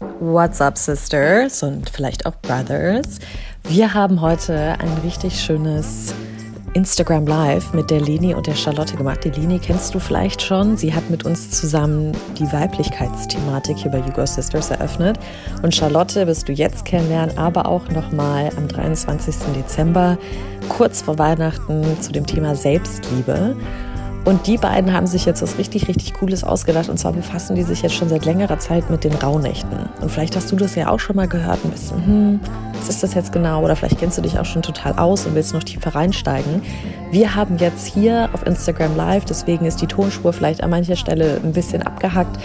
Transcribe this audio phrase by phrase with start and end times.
[0.00, 3.18] What's up, Sisters und vielleicht auch Brothers?
[3.64, 6.14] Wir haben heute ein richtig schönes
[6.74, 9.24] Instagram Live mit der Leni und der Charlotte gemacht.
[9.24, 10.76] Die Leni kennst du vielleicht schon.
[10.76, 15.18] Sie hat mit uns zusammen die Weiblichkeitsthematik hier bei You Go Sisters eröffnet.
[15.62, 19.34] Und Charlotte wirst du jetzt kennenlernen, aber auch nochmal am 23.
[19.56, 20.16] Dezember,
[20.68, 23.56] kurz vor Weihnachten, zu dem Thema Selbstliebe.
[24.28, 26.90] Und die beiden haben sich jetzt was richtig, richtig Cooles ausgedacht.
[26.90, 29.88] Und zwar befassen die sich jetzt schon seit längerer Zeit mit den Rauhnächten.
[30.02, 32.38] Und vielleicht hast du das ja auch schon mal gehört und bist, hm,
[32.74, 33.64] was ist das jetzt genau?
[33.64, 36.60] Oder vielleicht kennst du dich auch schon total aus und willst noch tiefer reinsteigen.
[37.10, 41.40] Wir haben jetzt hier auf Instagram Live, deswegen ist die Tonspur vielleicht an mancher Stelle
[41.42, 42.38] ein bisschen abgehackt.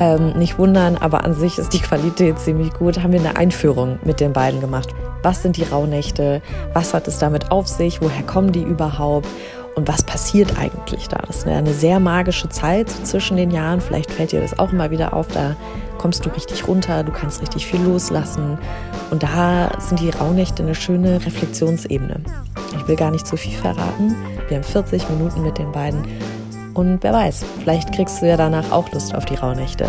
[0.00, 3.00] Ähm, nicht wundern, aber an sich ist die Qualität ziemlich gut.
[3.00, 4.88] Haben wir eine Einführung mit den beiden gemacht.
[5.22, 6.42] Was sind die Rauhnächte?
[6.74, 8.00] Was hat es damit auf sich?
[8.00, 9.28] Woher kommen die überhaupt?
[9.74, 11.18] Und was passiert eigentlich da?
[11.26, 13.80] Das ist eine sehr magische Zeit so zwischen den Jahren.
[13.80, 15.28] Vielleicht fällt dir das auch immer wieder auf.
[15.28, 15.56] Da
[15.98, 18.58] kommst du richtig runter, du kannst richtig viel loslassen.
[19.10, 22.20] Und da sind die Rauhnächte eine schöne Reflexionsebene.
[22.76, 24.16] Ich will gar nicht zu viel verraten.
[24.48, 26.02] Wir haben 40 Minuten mit den beiden.
[26.74, 29.88] Und wer weiß, vielleicht kriegst du ja danach auch Lust auf die Rauhnächte.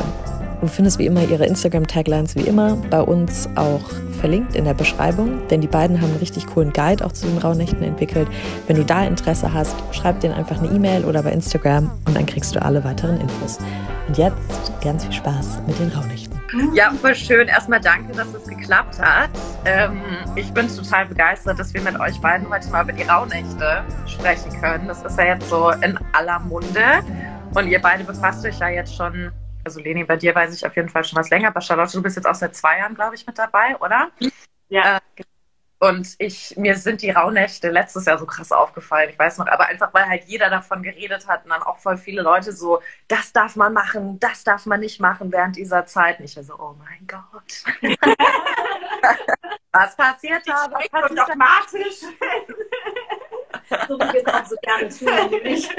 [0.62, 5.48] Du findest wie immer ihre Instagram-Taglines wie immer bei uns auch verlinkt in der Beschreibung,
[5.48, 8.28] denn die beiden haben einen richtig coolen Guide auch zu den Rauhnächten entwickelt.
[8.68, 12.26] Wenn du da Interesse hast, schreib denen einfach eine E-Mail oder bei Instagram und dann
[12.26, 13.60] kriegst du alle weiteren Infos.
[14.08, 16.38] Und jetzt ganz viel Spaß mit den Rauhnächten.
[16.74, 17.48] Ja, voll schön.
[17.48, 19.30] Erstmal danke, dass es geklappt hat.
[19.66, 20.02] Ähm,
[20.36, 24.52] ich bin total begeistert, dass wir mit euch beiden heute mal über die Rauhnächte sprechen
[24.60, 24.88] können.
[24.88, 27.04] Das ist ja jetzt so in aller Munde.
[27.54, 29.32] Und ihr beide befasst euch ja jetzt schon
[29.64, 32.02] also Leni, bei dir weiß ich auf jeden Fall schon was länger, aber Charlotte, du
[32.02, 34.12] bist jetzt auch seit zwei Jahren, glaube ich, mit dabei, oder?
[34.70, 34.98] Ja.
[34.98, 35.24] Äh,
[35.82, 39.10] und ich, mir sind die Rauhnächte letztes Jahr so krass aufgefallen.
[39.12, 41.96] Ich weiß noch, aber einfach, weil halt jeder davon geredet hat und dann auch voll
[41.96, 46.20] viele Leute so, das darf man machen, das darf man nicht machen während dieser Zeit.
[46.20, 47.64] Und ich war so, oh mein Gott.
[49.72, 50.68] was passiert da?
[50.70, 52.02] Was passiert dogmatisch?
[53.88, 55.70] so wie wir es auch so gerne tun, nämlich.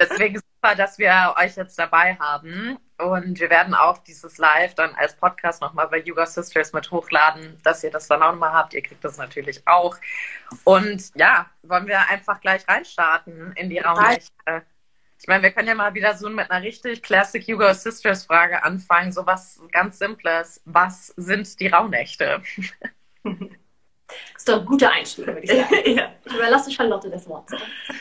[0.00, 2.78] Deswegen super, dass wir euch jetzt dabei haben.
[2.98, 7.58] Und wir werden auch dieses Live dann als Podcast nochmal bei Yoga Sisters mit hochladen,
[7.64, 8.72] dass ihr das dann auch nochmal habt.
[8.74, 9.96] Ihr kriegt das natürlich auch.
[10.62, 14.62] Und ja, wollen wir einfach gleich reinstarten in die Raumnächte.
[15.18, 18.62] Ich meine, wir können ja mal wieder so mit einer richtig Classic Yoga Sisters Frage
[18.62, 19.10] anfangen.
[19.10, 20.60] So was ganz Simples.
[20.64, 22.42] Was sind die Rauhnächte?
[24.06, 25.74] Das ist doch ein guter Einstieg, würde ich sagen.
[25.96, 26.10] ja.
[26.24, 27.48] Ich überlasse Charlotte das Wort.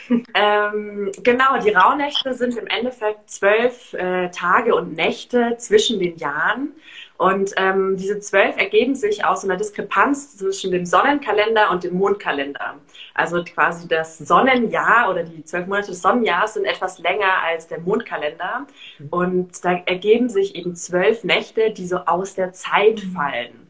[0.35, 6.73] Ähm, genau, die Rauhnächte sind im Endeffekt zwölf äh, Tage und Nächte zwischen den Jahren.
[7.17, 12.75] Und ähm, diese zwölf ergeben sich aus einer Diskrepanz zwischen dem Sonnenkalender und dem Mondkalender.
[13.13, 17.79] Also quasi das Sonnenjahr oder die zwölf Monate des Sonnenjahres sind etwas länger als der
[17.79, 18.65] Mondkalender.
[18.97, 19.07] Mhm.
[19.09, 23.62] Und da ergeben sich eben zwölf Nächte, die so aus der Zeit fallen.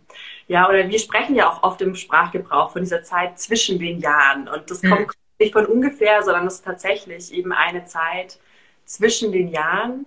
[0.48, 4.48] Ja, oder wir sprechen ja auch oft im Sprachgebrauch von dieser Zeit zwischen den Jahren.
[4.48, 5.14] Und das kommt mhm.
[5.40, 8.40] nicht von ungefähr, sondern es ist tatsächlich eben eine Zeit
[8.86, 10.06] zwischen den Jahren.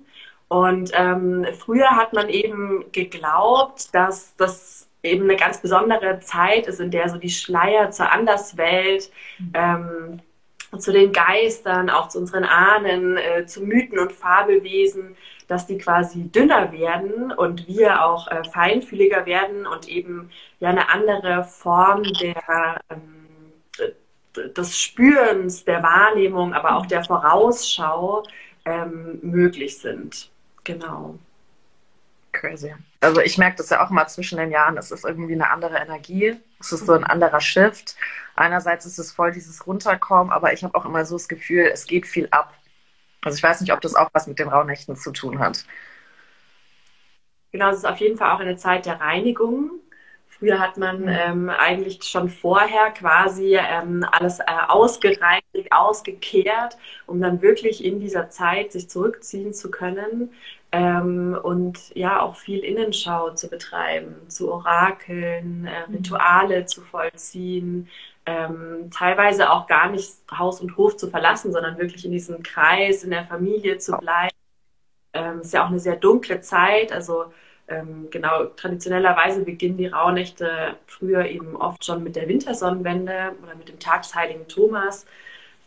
[0.48, 6.80] Und ähm, früher hat man eben geglaubt, dass das eben eine ganz besondere Zeit ist,
[6.80, 9.52] in der so die Schleier zur Anderswelt, mhm.
[9.54, 10.20] ähm,
[10.78, 15.16] zu den Geistern, auch zu unseren Ahnen, äh, zu Mythen und Fabelwesen,
[15.48, 20.30] dass die quasi dünner werden und wir auch äh, feinfühliger werden und eben
[20.60, 23.26] ja eine andere Form der, ähm,
[24.56, 28.24] des Spürens, der Wahrnehmung, aber auch der Vorausschau
[28.64, 30.30] ähm, möglich sind.
[30.64, 31.18] Genau.
[32.32, 32.74] Crazy.
[33.00, 35.78] Also ich merke das ja auch immer zwischen den Jahren, es ist irgendwie eine andere
[35.78, 37.96] Energie, es ist so ein anderer Shift.
[38.34, 41.86] Einerseits ist es voll dieses Runterkommen, aber ich habe auch immer so das Gefühl, es
[41.86, 42.52] geht viel ab.
[43.26, 45.64] Also ich weiß nicht, ob das auch was mit den Rauhnächten zu tun hat.
[47.50, 49.72] Genau, es ist auf jeden Fall auch eine Zeit der Reinigung.
[50.28, 51.08] Früher hat man mhm.
[51.08, 56.76] ähm, eigentlich schon vorher quasi ähm, alles äh, ausgereinigt, ausgekehrt,
[57.06, 60.30] um dann wirklich in dieser Zeit sich zurückziehen zu können
[60.70, 65.96] ähm, und ja auch viel Innenschau zu betreiben, zu Orakeln, äh, mhm.
[65.96, 67.88] Rituale zu vollziehen,
[68.26, 73.04] ähm, teilweise auch gar nicht Haus und Hof zu verlassen, sondern wirklich in diesem Kreis,
[73.04, 74.34] in der Familie zu bleiben.
[75.12, 76.92] Ähm, ist ja auch eine sehr dunkle Zeit.
[76.92, 77.26] Also
[77.68, 83.68] ähm, genau, traditionellerweise beginnen die Rauhnächte früher eben oft schon mit der Wintersonnenwende oder mit
[83.68, 85.06] dem Tag des heiligen Thomas.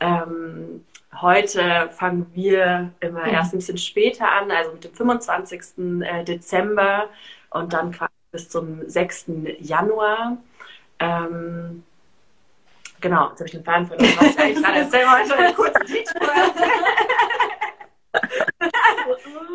[0.02, 0.86] Ähm,
[1.22, 3.34] heute fangen wir immer mhm.
[3.34, 5.62] erst ein bisschen später an, also mit dem 25.
[6.02, 7.10] Äh, Dezember
[7.52, 9.32] und dann quasi bis zum 6.
[9.60, 10.38] Januar.
[11.00, 11.84] Ähm,
[13.02, 14.14] Genau, jetzt habe ich den Faden verloren.
[14.18, 15.38] Was ich eigentlich gerade erzählen wollte.
[15.38, 15.80] Eine kurze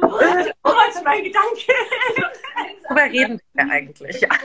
[0.02, 1.72] wollte gerade mein Gedanke.
[2.84, 4.20] Worüber reden wir eigentlich?
[4.20, 4.28] Ja.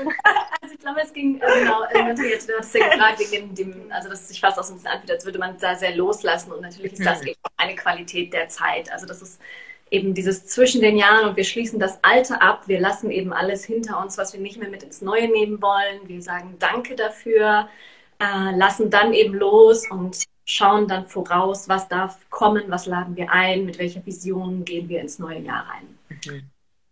[0.61, 4.09] Also ich glaube, es ging, äh, genau, natürlich, du hast ja gefragt, wegen dem, also
[4.09, 6.93] dass es sich fast aus uns anfühlt, als würde man da sehr loslassen und natürlich
[6.93, 7.29] ist das mhm.
[7.29, 8.91] eben auch eine Qualität der Zeit.
[8.91, 9.41] Also das ist
[9.89, 13.63] eben dieses zwischen den Jahren und wir schließen das Alte ab, wir lassen eben alles
[13.63, 16.07] hinter uns, was wir nicht mehr mit ins Neue nehmen wollen.
[16.07, 17.69] Wir sagen Danke dafür,
[18.19, 23.31] äh, lassen dann eben los und schauen dann voraus, was darf kommen, was laden wir
[23.31, 25.97] ein, mit welcher Vision gehen wir ins neue Jahr rein.
[26.25, 26.48] Mhm.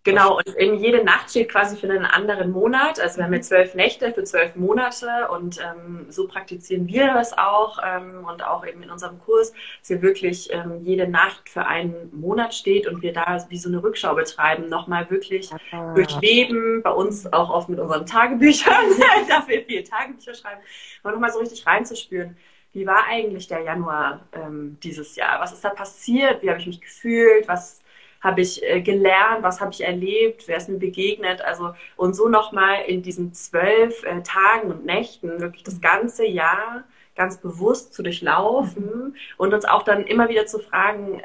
[0.07, 2.97] Genau, und eben jede Nacht steht quasi für einen anderen Monat.
[2.97, 7.37] Also wir haben jetzt zwölf Nächte für zwölf Monate und ähm, so praktizieren wir das
[7.37, 11.65] auch ähm, und auch eben in unserem Kurs, dass hier wirklich ähm, jede Nacht für
[11.65, 15.93] einen Monat steht und wir da wie so eine Rückschau betreiben, nochmal wirklich ah.
[15.93, 18.85] durchleben, bei uns auch oft mit unseren Tagebüchern,
[19.27, 20.61] dafür wir viel Tagebücher schreiben,
[21.03, 22.37] aber nochmal so richtig reinzuspüren
[22.73, 25.39] wie war eigentlich der Januar ähm, dieses Jahr?
[25.39, 26.43] Was ist da passiert?
[26.43, 27.47] Wie habe ich mich gefühlt?
[27.47, 27.81] Was
[28.21, 29.43] habe ich äh, gelernt?
[29.43, 30.47] Was habe ich erlebt?
[30.47, 31.41] Wer ist mir begegnet?
[31.41, 36.83] Also und so nochmal in diesen zwölf äh, Tagen und Nächten wirklich das ganze Jahr
[37.15, 41.21] ganz bewusst zu durchlaufen und uns auch dann immer wieder zu fragen,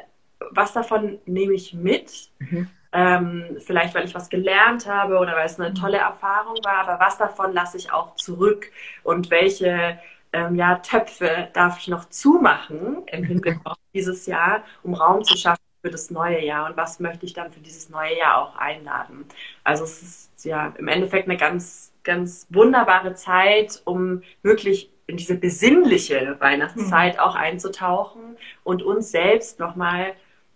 [0.51, 2.29] was davon nehme ich mit?
[2.39, 2.69] Mhm.
[2.91, 7.03] Ähm, vielleicht, weil ich was gelernt habe oder weil es eine tolle Erfahrung war, aber
[7.03, 8.71] was davon lasse ich auch zurück
[9.03, 9.99] und welche
[10.31, 15.35] ähm, ja, Töpfe darf ich noch zumachen im Hinblick auf dieses Jahr, um Raum zu
[15.37, 18.55] schaffen für das neue Jahr und was möchte ich dann für dieses neue Jahr auch
[18.55, 19.25] einladen.
[19.65, 25.35] Also es ist ja im Endeffekt eine ganz, ganz wunderbare Zeit, um wirklich in diese
[25.35, 27.19] besinnliche Weihnachtszeit mhm.
[27.19, 30.13] auch einzutauchen und uns selbst nochmal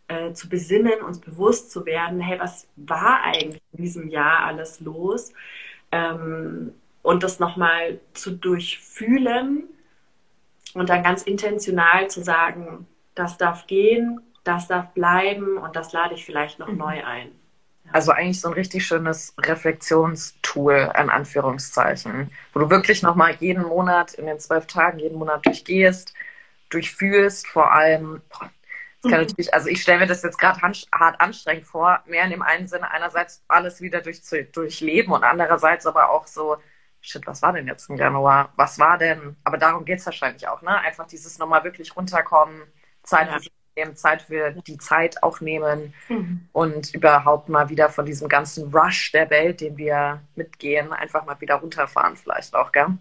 [0.07, 4.79] äh, zu besinnen, uns bewusst zu werden, hey, was war eigentlich in diesem Jahr alles
[4.79, 5.33] los?
[5.91, 9.65] Ähm, und das nochmal zu durchfühlen
[10.73, 16.15] und dann ganz intentional zu sagen, das darf gehen, das darf bleiben und das lade
[16.15, 16.77] ich vielleicht noch mhm.
[16.77, 17.31] neu ein.
[17.85, 17.91] Ja.
[17.93, 24.13] Also eigentlich so ein richtig schönes Reflexionstool, in Anführungszeichen, wo du wirklich nochmal jeden Monat
[24.13, 26.13] in den zwölf Tagen, jeden Monat durchgehst,
[26.69, 28.49] durchfühlst, vor allem, boah,
[29.01, 29.27] das kann mhm.
[29.27, 32.67] natürlich, also ich stelle mir das jetzt gerade hart anstrengend vor, mehr in dem einen
[32.67, 34.21] Sinne einerseits alles wieder durch,
[34.51, 36.57] durchleben und andererseits aber auch so
[36.99, 38.51] shit, was war denn jetzt im Januar?
[38.55, 39.37] Was war denn?
[39.43, 40.77] Aber darum geht es wahrscheinlich auch, ne?
[40.79, 42.63] Einfach dieses nochmal wirklich runterkommen,
[43.03, 43.39] Zeit ja.
[43.39, 46.49] für nehmen, Zeit für die Zeit auch nehmen mhm.
[46.51, 51.39] und überhaupt mal wieder von diesem ganzen Rush der Welt, den wir mitgehen, einfach mal
[51.39, 52.97] wieder runterfahren vielleicht auch, gell?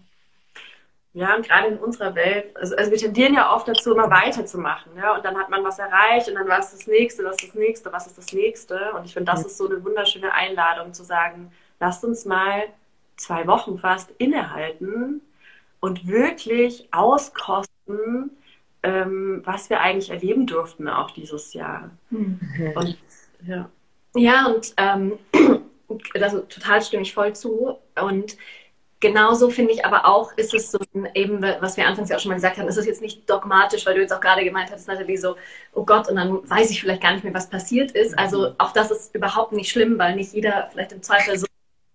[1.17, 4.91] Ja, und gerade in unserer Welt, also, also, wir tendieren ja oft dazu, immer weiterzumachen.
[4.95, 5.15] Ja?
[5.15, 7.55] Und dann hat man was erreicht und dann was ist das nächste, was ist das
[7.55, 8.93] nächste, was ist das nächste.
[8.93, 9.47] Und ich finde, das mhm.
[9.47, 12.65] ist so eine wunderschöne Einladung zu sagen, lasst uns mal
[13.15, 15.21] zwei Wochen fast innehalten
[15.79, 18.36] und wirklich auskosten,
[18.87, 21.91] ähm, was wir eigentlich erleben durften auch dieses Jahr.
[22.09, 22.39] Mhm.
[22.75, 22.97] Und,
[23.45, 23.69] ja.
[24.15, 25.19] ja, und ähm,
[26.13, 27.77] also total stimme ich voll zu.
[28.01, 28.37] Und
[28.99, 30.79] genauso finde ich aber auch, ist es so
[31.13, 33.85] eben, was wir anfangs ja auch schon mal gesagt haben, ist es jetzt nicht dogmatisch,
[33.85, 35.35] weil du jetzt auch gerade gemeint hast, Nathalie, so,
[35.73, 38.17] oh Gott, und dann weiß ich vielleicht gar nicht mehr, was passiert ist.
[38.17, 41.45] Also auch das ist überhaupt nicht schlimm, weil nicht jeder vielleicht im Zweifel so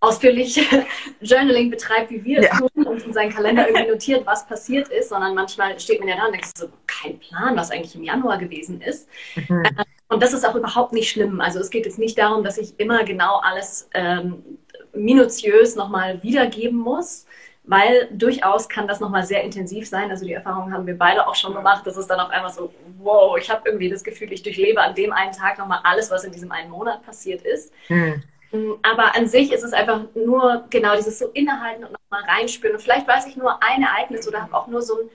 [0.02, 0.60] ausführlich
[1.20, 2.50] Journaling betreibt, wie wir ja.
[2.52, 6.08] es tun und in seinen Kalender irgendwie notiert, was passiert ist, sondern manchmal steht man
[6.08, 6.68] ja da und denkt so,
[7.02, 9.08] kein Plan, was eigentlich im Januar gewesen ist.
[9.34, 9.64] Mhm.
[9.64, 11.40] Äh, und das ist auch überhaupt nicht schlimm.
[11.40, 14.42] Also es geht jetzt nicht darum, dass ich immer genau alles ähm,
[14.92, 17.26] minutiös nochmal wiedergeben muss,
[17.64, 20.10] weil durchaus kann das nochmal sehr intensiv sein.
[20.10, 21.86] Also die Erfahrung haben wir beide auch schon gemacht.
[21.86, 24.94] Das ist dann auf einmal so, wow, ich habe irgendwie das Gefühl, ich durchlebe an
[24.94, 27.72] dem einen Tag nochmal alles, was in diesem einen Monat passiert ist.
[27.88, 28.22] Mhm.
[28.52, 32.76] Mm, aber an sich ist es einfach nur genau dieses so innehalten und nochmal reinspüren.
[32.76, 35.08] Und vielleicht weiß ich nur ein Ereignis oder habe auch nur so ein,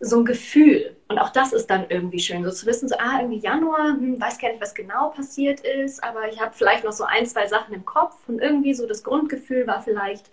[0.00, 0.96] so ein Gefühl.
[1.08, 4.20] Und auch das ist dann irgendwie schön, so zu wissen, so, ah, irgendwie Januar, hm,
[4.20, 7.46] weiß gar nicht, was genau passiert ist, aber ich habe vielleicht noch so ein, zwei
[7.46, 10.30] Sachen im Kopf und irgendwie so das Grundgefühl war vielleicht,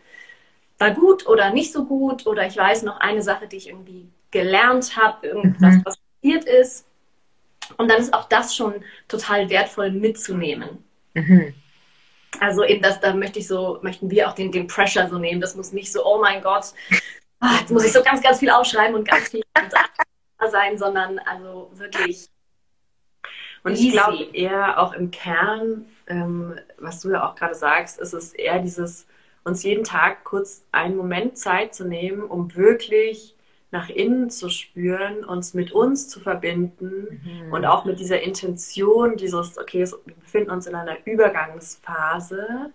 [0.77, 4.09] war gut oder nicht so gut oder ich weiß noch eine Sache, die ich irgendwie
[4.31, 5.85] gelernt habe, irgendwas, mhm.
[5.85, 6.85] was passiert ist.
[7.77, 8.75] Und dann ist auch das schon
[9.07, 10.83] total wertvoll mitzunehmen.
[11.13, 11.53] Mhm.
[12.39, 15.41] Also eben das, da möchte ich so, möchten wir auch den, den Pressure so nehmen.
[15.41, 16.73] Das muss nicht so, oh mein Gott,
[17.41, 19.43] ah, jetzt muss ich so ganz, ganz viel aufschreiben und ganz viel
[20.51, 22.27] sein, sondern also wirklich.
[23.63, 28.13] Und ich glaube eher auch im Kern, ähm, was du ja auch gerade sagst, ist
[28.13, 29.05] es eher dieses,
[29.43, 33.36] uns jeden Tag kurz einen Moment Zeit zu nehmen, um wirklich
[33.71, 37.53] nach innen zu spüren, uns mit uns zu verbinden mhm.
[37.53, 42.71] und auch mit dieser Intention, dieses, okay, wir befinden uns in einer Übergangsphase,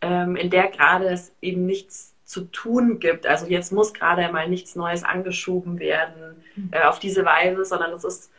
[0.00, 3.26] ähm, in der gerade es eben nichts zu tun gibt.
[3.26, 6.70] Also jetzt muss gerade mal nichts Neues angeschoben werden mhm.
[6.72, 8.30] äh, auf diese Weise, sondern es ist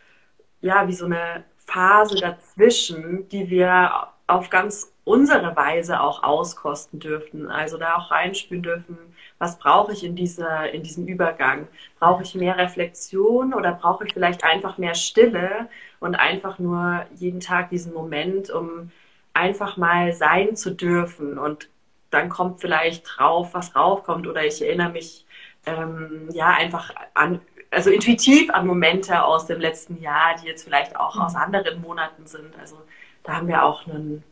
[0.62, 7.50] ja wie so eine Phase dazwischen, die wir auf ganz unsere Weise auch auskosten dürfen.
[7.50, 8.98] Also da auch reinspüren dürfen,
[9.40, 11.68] was brauche ich in, dieser, in diesem Übergang?
[12.00, 15.70] Brauche ich mehr Reflexion oder brauche ich vielleicht einfach mehr Stille
[16.02, 18.92] und einfach nur jeden Tag diesen Moment, um
[19.34, 21.70] einfach mal sein zu dürfen und
[22.10, 25.26] dann kommt vielleicht drauf, was raufkommt oder ich erinnere mich
[25.66, 30.96] ähm, ja einfach an, also intuitiv an Momente aus dem letzten Jahr, die jetzt vielleicht
[30.96, 31.42] auch aus mhm.
[31.42, 32.58] anderen Monaten sind.
[32.60, 32.78] Also
[33.24, 34.24] da haben wir auch einen,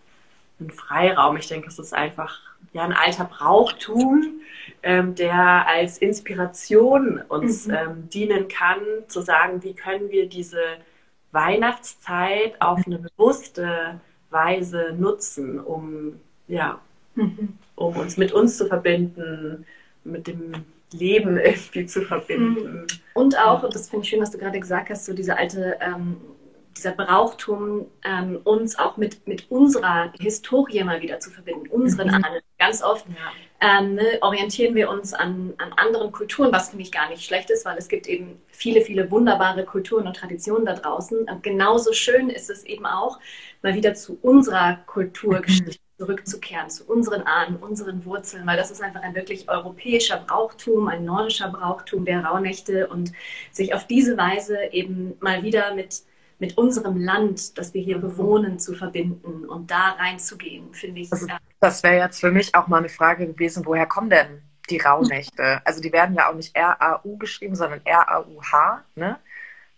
[0.59, 1.35] einen Freiraum.
[1.37, 2.39] Ich denke, es ist einfach
[2.73, 4.41] ja ein alter Brauchtum,
[4.83, 7.73] ähm, der als Inspiration uns mhm.
[7.73, 10.77] ähm, dienen kann, zu sagen, wie können wir diese
[11.31, 16.79] Weihnachtszeit auf eine bewusste Weise nutzen, um ja,
[17.15, 17.57] mhm.
[17.75, 19.65] Um uns mit uns zu verbinden,
[20.03, 20.53] mit dem
[20.91, 22.81] Leben irgendwie zu verbinden.
[22.81, 22.87] Mhm.
[23.13, 25.77] Und auch, und das finde ich schön, was du gerade gesagt hast, so diese alte,
[25.81, 26.17] ähm,
[26.77, 32.15] dieser Brauchtum, ähm, uns auch mit, mit unserer Historie mal wieder zu verbinden, unseren mhm.
[32.15, 32.41] Ahnen.
[32.59, 33.79] Ganz oft ja.
[33.79, 37.49] ähm, ne, orientieren wir uns an, an anderen Kulturen, was finde ich gar nicht schlecht
[37.49, 41.29] ist, weil es gibt eben viele, viele wunderbare Kulturen und Traditionen da draußen.
[41.29, 43.19] Und genauso schön ist es eben auch,
[43.61, 49.01] mal wieder zu unserer Kulturgeschichte zurückzukehren zu unseren Ahnen, unseren Wurzeln, weil das ist einfach
[49.01, 53.13] ein wirklich europäischer Brauchtum, ein nordischer Brauchtum der Rauhnächte und
[53.51, 56.03] sich auf diese Weise eben mal wieder mit,
[56.39, 61.11] mit unserem Land, das wir hier bewohnen, zu verbinden und da reinzugehen, finde ich.
[61.13, 61.27] Also,
[61.61, 65.61] das wäre jetzt für mich auch mal eine Frage gewesen, woher kommen denn die Rauhnächte?
[65.63, 69.17] Also die werden ja auch nicht R-A-U geschrieben, sondern R-A-U-H, ne?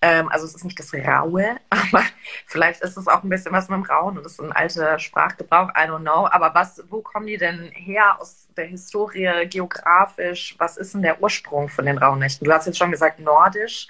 [0.02, 2.04] Ähm, also es ist nicht das Raue, aber
[2.46, 5.00] vielleicht ist es auch ein bisschen was mit dem Rauen und das ist ein alter
[5.00, 6.28] Sprachgebrauch, I don't know.
[6.28, 10.56] Aber was, wo kommen die denn her aus der Historie, geografisch?
[10.60, 12.46] Was ist denn der Ursprung von den Rauhnächten?
[12.46, 13.88] Du hast jetzt schon gesagt nordisch.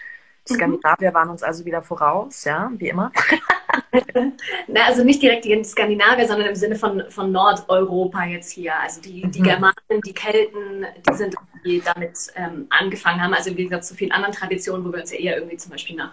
[0.50, 0.56] Mhm.
[0.56, 3.12] Skandinavier waren uns also wieder voraus, ja, wie immer.
[4.68, 8.74] Na, also nicht direkt die Skandinavier, sondern im Sinne von, von Nordeuropa jetzt hier.
[8.80, 9.44] Also die, die mhm.
[9.44, 11.36] Germanen, die Kelten, die sind
[11.66, 13.34] die damit ähm, angefangen haben.
[13.34, 15.96] Also im Gegensatz zu vielen anderen Traditionen, wo wir uns ja eher irgendwie zum Beispiel
[15.96, 16.12] nach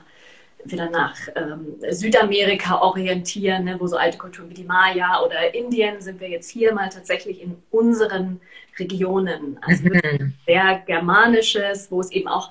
[0.67, 6.01] wieder nach ähm, Südamerika orientieren, ne, wo so alte Kulturen wie die Maya oder Indien
[6.01, 8.41] sind wir jetzt hier mal tatsächlich in unseren
[8.79, 9.59] Regionen.
[9.63, 10.35] Also mhm.
[10.47, 12.51] sehr germanisches, wo es eben auch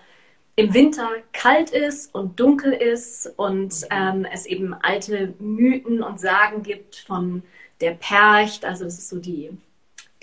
[0.56, 6.62] im Winter kalt ist und dunkel ist und ähm, es eben alte Mythen und Sagen
[6.62, 7.44] gibt von
[7.82, 9.50] der Percht, also das ist so die,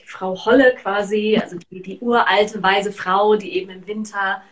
[0.01, 4.43] die Frau Holle quasi, also die, die uralte weise Frau, die eben im Winter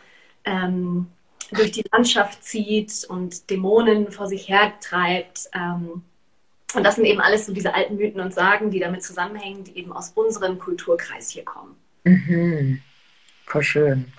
[0.44, 1.06] ähm,
[1.52, 5.49] durch die Landschaft zieht und Dämonen vor sich her treibt.
[5.54, 6.02] Ähm,
[6.75, 9.78] und das sind eben alles so diese alten Mythen und Sagen, die damit zusammenhängen, die
[9.78, 11.76] eben aus unserem Kulturkreis hier kommen.
[12.04, 12.82] Mhm.
[13.47, 14.12] Voll schön.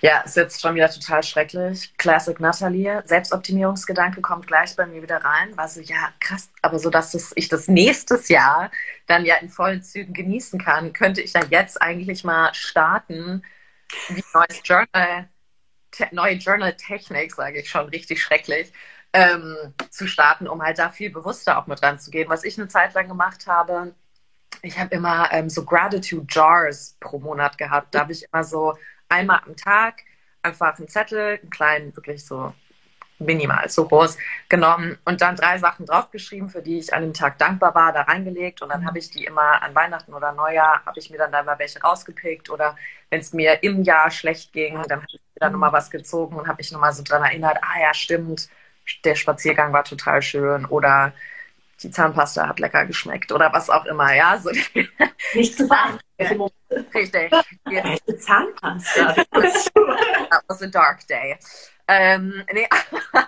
[0.00, 1.92] Ja, ist jetzt schon wieder total schrecklich.
[1.96, 3.02] Classic Natalie.
[3.04, 5.56] Selbstoptimierungsgedanke kommt gleich bei mir wieder rein.
[5.56, 8.70] War so, ja, krass, aber so, dass das, ich das nächstes Jahr
[9.06, 13.42] dann ja in vollen Zügen genießen kann, könnte ich dann jetzt eigentlich mal starten,
[14.08, 15.28] wie neues Journal,
[16.12, 18.72] neue Journal-Technik, sage ich schon, richtig schrecklich,
[19.12, 22.28] ähm, zu starten, um halt da viel bewusster auch mit ranzugehen.
[22.28, 23.94] Was ich eine Zeit lang gemacht habe,
[24.62, 27.94] ich habe immer ähm, so Gratitude Jars pro Monat gehabt.
[27.94, 28.76] Da habe ich immer so
[29.08, 30.02] einmal am Tag
[30.42, 32.54] einfach einen Zettel, einen kleinen, wirklich so
[33.18, 34.16] minimal, so groß,
[34.48, 38.02] genommen und dann drei Sachen draufgeschrieben, für die ich an dem Tag dankbar war, da
[38.02, 38.62] reingelegt.
[38.62, 41.42] Und dann habe ich die immer an Weihnachten oder Neujahr, habe ich mir dann da
[41.42, 42.50] mal welche rausgepickt.
[42.50, 42.76] Oder
[43.10, 46.36] wenn es mir im Jahr schlecht ging, dann habe ich mir dann nochmal was gezogen
[46.36, 48.48] und habe mich nochmal so dran erinnert, ah ja, stimmt,
[49.04, 50.64] der Spaziergang war total schön.
[50.66, 51.12] Oder
[51.82, 54.38] die Zahnpasta hat lecker geschmeckt oder was auch immer, ja.
[54.38, 54.50] So.
[55.34, 56.00] Nicht zu verachten.
[56.94, 57.32] Richtig.
[57.68, 59.14] Die Zahnpasta.
[59.14, 61.38] That was a dark day.
[61.86, 62.68] Ähm, nee,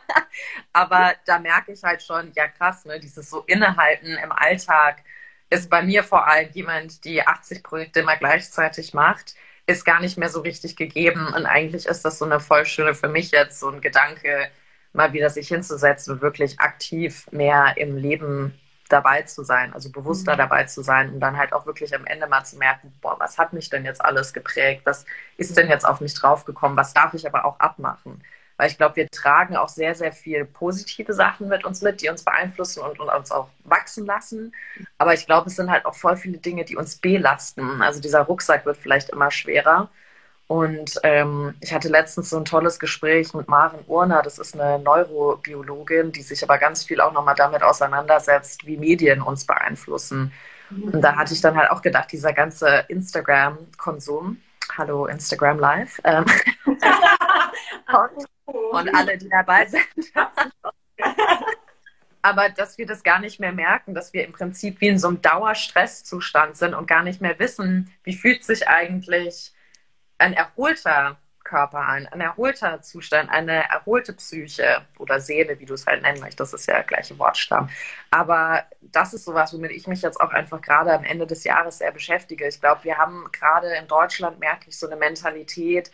[0.73, 5.03] aber da merke ich halt schon, ja krass, ne, dieses so Innehalten im Alltag
[5.49, 9.35] ist bei mir vor allem jemand, die 80 Projekte immer gleichzeitig macht,
[9.67, 11.27] ist gar nicht mehr so richtig gegeben.
[11.35, 14.51] Und eigentlich ist das so eine voll schöne für mich jetzt so ein Gedanke,
[14.93, 18.55] mal wieder sich hinzusetzen und wirklich aktiv mehr im Leben
[18.89, 20.39] dabei zu sein, also bewusster mhm.
[20.39, 23.39] dabei zu sein und dann halt auch wirklich am Ende mal zu merken, boah, was
[23.39, 24.83] hat mich denn jetzt alles geprägt?
[24.85, 25.05] Was
[25.37, 26.77] ist denn jetzt auf mich draufgekommen?
[26.77, 28.23] Was darf ich aber auch abmachen?
[28.57, 32.11] Weil ich glaube, wir tragen auch sehr, sehr viel positive Sachen mit uns mit, die
[32.11, 34.55] uns beeinflussen und, und uns auch wachsen lassen.
[34.99, 37.81] Aber ich glaube, es sind halt auch voll viele Dinge, die uns belasten.
[37.81, 39.89] Also dieser Rucksack wird vielleicht immer schwerer.
[40.51, 44.81] Und ähm, ich hatte letztens so ein tolles Gespräch mit Maren Urner, das ist eine
[44.81, 50.33] Neurobiologin, die sich aber ganz viel auch nochmal damit auseinandersetzt, wie Medien uns beeinflussen.
[50.71, 54.39] Und da hatte ich dann halt auch gedacht, dieser ganze Instagram-Konsum,
[54.77, 56.25] hallo Instagram Live, ähm,
[56.67, 58.27] und,
[58.73, 59.85] und alle, die dabei sind,
[62.23, 65.07] aber dass wir das gar nicht mehr merken, dass wir im Prinzip wie in so
[65.07, 69.53] einem Dauerstresszustand sind und gar nicht mehr wissen, wie fühlt sich eigentlich
[70.21, 71.17] ein erholter
[71.51, 76.21] Körper ein, ein erholter Zustand, eine erholte Psyche oder Seele, wie du es halt nennen
[76.21, 77.69] möchtest, das ist ja der gleiche Wortstamm.
[78.11, 81.79] Aber das ist sowas, womit ich mich jetzt auch einfach gerade am Ende des Jahres
[81.79, 82.47] sehr beschäftige.
[82.47, 85.91] Ich glaube, wir haben gerade in Deutschland, merke ich, so eine Mentalität,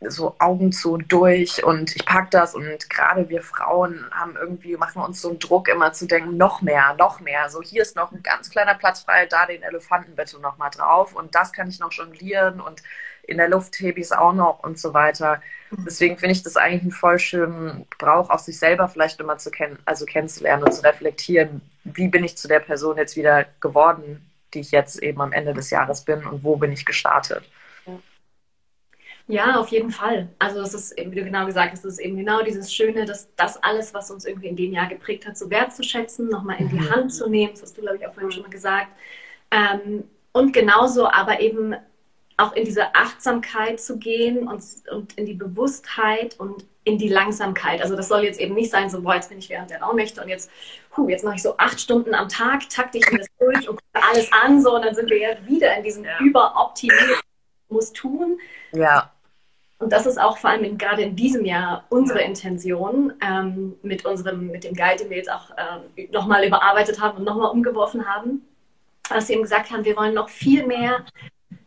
[0.00, 4.76] so Augen zu und durch und ich packe das und gerade wir Frauen haben irgendwie,
[4.76, 7.48] machen uns so einen Druck immer zu denken, noch mehr, noch mehr.
[7.48, 10.70] So hier ist noch ein ganz kleiner Platz frei, da den Elefanten bitte noch mal
[10.70, 12.82] drauf und das kann ich noch jonglieren und
[13.26, 15.40] in der Luft hebe ich es auch noch und so weiter.
[15.84, 19.50] Deswegen finde ich das eigentlich einen voll schönen Brauch, auch sich selber vielleicht immer zu
[19.50, 24.30] kennen, also kennenzulernen und zu reflektieren, wie bin ich zu der Person jetzt wieder geworden,
[24.54, 27.42] die ich jetzt eben am Ende des Jahres bin und wo bin ich gestartet.
[29.28, 30.28] Ja, auf jeden Fall.
[30.38, 33.34] Also es ist, wie du genau gesagt hast, es ist eben genau dieses Schöne, dass
[33.34, 36.76] das alles, was uns irgendwie in dem Jahr geprägt hat, so wertzuschätzen, nochmal in die
[36.76, 36.90] mhm.
[36.90, 37.50] Hand zu nehmen.
[37.52, 38.88] Das hast du, glaube ich, auch vorhin schon mal gesagt.
[39.50, 41.74] Ähm, und genauso aber eben
[42.36, 47.82] auch in diese Achtsamkeit zu gehen und, und in die Bewusstheit und in die Langsamkeit.
[47.82, 50.22] Also das soll jetzt eben nicht sein, so, boah, jetzt bin ich während der Raumnächte
[50.22, 50.50] und jetzt,
[50.96, 53.76] huh, jetzt mache ich so acht Stunden am Tag, takte ich mir das durch und
[53.76, 56.18] gucke alles an, so, und dann sind wir ja wieder in diesem ja.
[56.20, 57.20] überoptimierten
[57.68, 58.38] muss tun.
[58.72, 59.12] Ja.
[59.78, 64.04] Und das ist auch vor allem in, gerade in diesem Jahr unsere Intention ähm, mit
[64.04, 68.06] unserem, mit dem Guide, den wir jetzt auch äh, nochmal überarbeitet haben und nochmal umgeworfen
[68.06, 68.46] haben,
[69.08, 71.04] dass wir eben gesagt haben, wir wollen noch viel mehr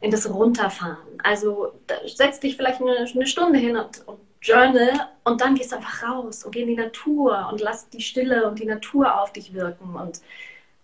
[0.01, 0.98] in das Runterfahren.
[1.24, 1.74] Also
[2.06, 6.03] setz dich vielleicht eine, eine Stunde hin und, und journal und dann gehst du einfach
[6.03, 9.53] raus und geh in die Natur und lass die Stille und die Natur auf dich
[9.53, 10.22] wirken und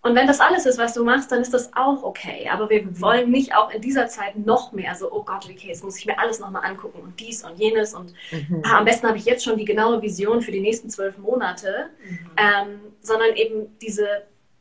[0.06, 2.48] und wenn das alles ist, was du machst, dann ist das auch okay.
[2.48, 3.00] Aber wir mhm.
[3.00, 6.06] wollen nicht auch in dieser Zeit noch mehr so, oh Gott, okay, jetzt muss ich
[6.06, 7.92] mir alles nochmal angucken und dies und jenes.
[7.92, 8.62] Und mhm.
[8.64, 11.90] ah, am besten habe ich jetzt schon die genaue Vision für die nächsten zwölf Monate.
[12.08, 12.18] Mhm.
[12.36, 14.06] Ähm, sondern eben diese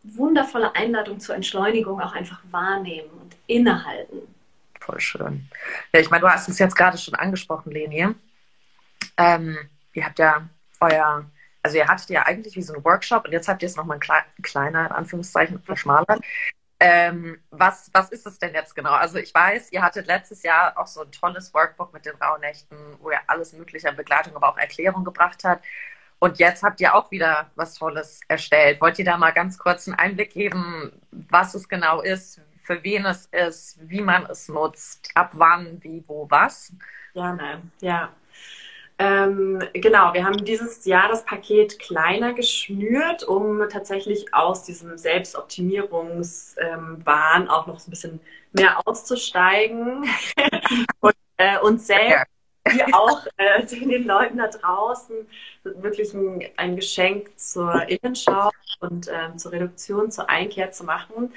[0.03, 4.21] wundervolle Einladung zur Entschleunigung auch einfach wahrnehmen und innehalten.
[4.85, 5.49] Voll schön.
[5.93, 8.07] Ja, ich meine, du hast es jetzt gerade schon angesprochen, Leni.
[9.17, 9.57] Ähm,
[9.93, 10.48] ihr habt ja
[10.79, 11.25] euer
[11.65, 13.98] also ihr hattet ja eigentlich wie so einen Workshop und jetzt habt ihr es nochmal
[13.98, 16.21] ein kleiner, in Anführungszeichen, verschmalert.
[16.79, 18.91] Ähm, was, was ist es denn jetzt genau?
[18.91, 22.77] Also ich weiß, ihr hattet letztes Jahr auch so ein tolles Workbook mit den Rauhnächten,
[23.00, 25.65] wo ihr alles mögliche an Begleitung, aber auch Erklärung gebracht habt.
[26.19, 28.79] Und jetzt habt ihr auch wieder was Tolles erstellt.
[28.79, 33.05] Wollt ihr da mal ganz kurz einen Einblick geben, was es genau ist, für wen
[33.05, 36.73] es ist, wie man es nutzt, ab wann, wie, wo, was?
[37.13, 38.11] Gerne, ja.
[38.97, 47.41] Ähm, genau, wir haben dieses Jahr das Paket kleiner geschnürt, um tatsächlich aus diesem Selbstoptimierungswahn
[47.41, 48.21] ähm, auch noch so ein bisschen
[48.53, 50.09] mehr auszusteigen
[51.01, 52.25] und äh, uns selbst
[52.67, 55.15] wie auch äh, den Leuten da draußen
[55.63, 58.49] wirklich ein, ein Geschenk zur Innenschau
[58.79, 61.31] und ähm, zur Reduktion, zur Einkehr zu machen.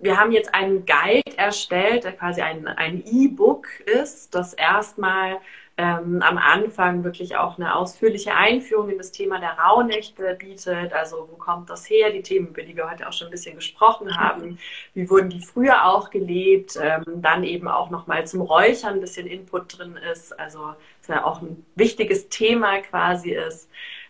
[0.00, 5.38] Wir haben jetzt einen Guide erstellt, der quasi ein, ein E-Book ist, das erstmal
[5.78, 10.92] ähm, am Anfang wirklich auch eine ausführliche Einführung in das Thema der Rauhnächte bietet.
[10.94, 12.10] Also wo kommt das her?
[12.10, 14.58] Die Themen, über die wir heute auch schon ein bisschen gesprochen haben.
[14.94, 16.78] Wie wurden die früher auch gelebt?
[16.80, 20.38] Ähm, dann eben auch nochmal zum Räuchern ein bisschen Input drin ist.
[20.38, 23.68] Also das ja auch ein wichtiges Thema quasi ist.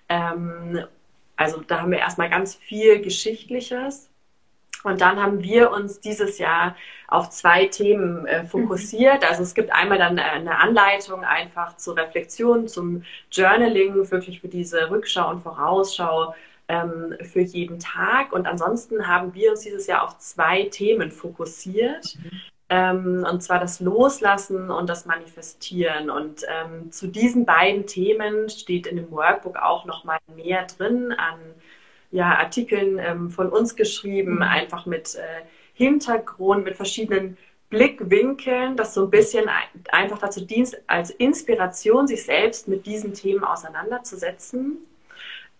[0.08, 0.84] Ähm,
[1.36, 4.08] also da haben wir erstmal ganz viel Geschichtliches.
[4.86, 6.76] Und dann haben wir uns dieses Jahr
[7.08, 9.28] auf zwei Themen äh, fokussiert.
[9.28, 14.90] Also es gibt einmal dann eine Anleitung einfach zur Reflexion, zum Journaling, wirklich für diese
[14.90, 16.34] Rückschau und Vorausschau
[16.68, 18.32] ähm, für jeden Tag.
[18.32, 22.16] Und ansonsten haben wir uns dieses Jahr auf zwei Themen fokussiert.
[22.22, 22.30] Mhm.
[22.68, 26.10] Ähm, und zwar das Loslassen und das Manifestieren.
[26.10, 31.38] Und ähm, zu diesen beiden Themen steht in dem Workbook auch nochmal mehr drin an
[32.16, 34.42] ja, Artikeln ähm, von uns geschrieben, mhm.
[34.42, 37.36] einfach mit äh, Hintergrund, mit verschiedenen
[37.68, 39.50] Blickwinkeln, das so ein bisschen
[39.92, 44.78] einfach dazu dient, als Inspiration, sich selbst mit diesen Themen auseinanderzusetzen.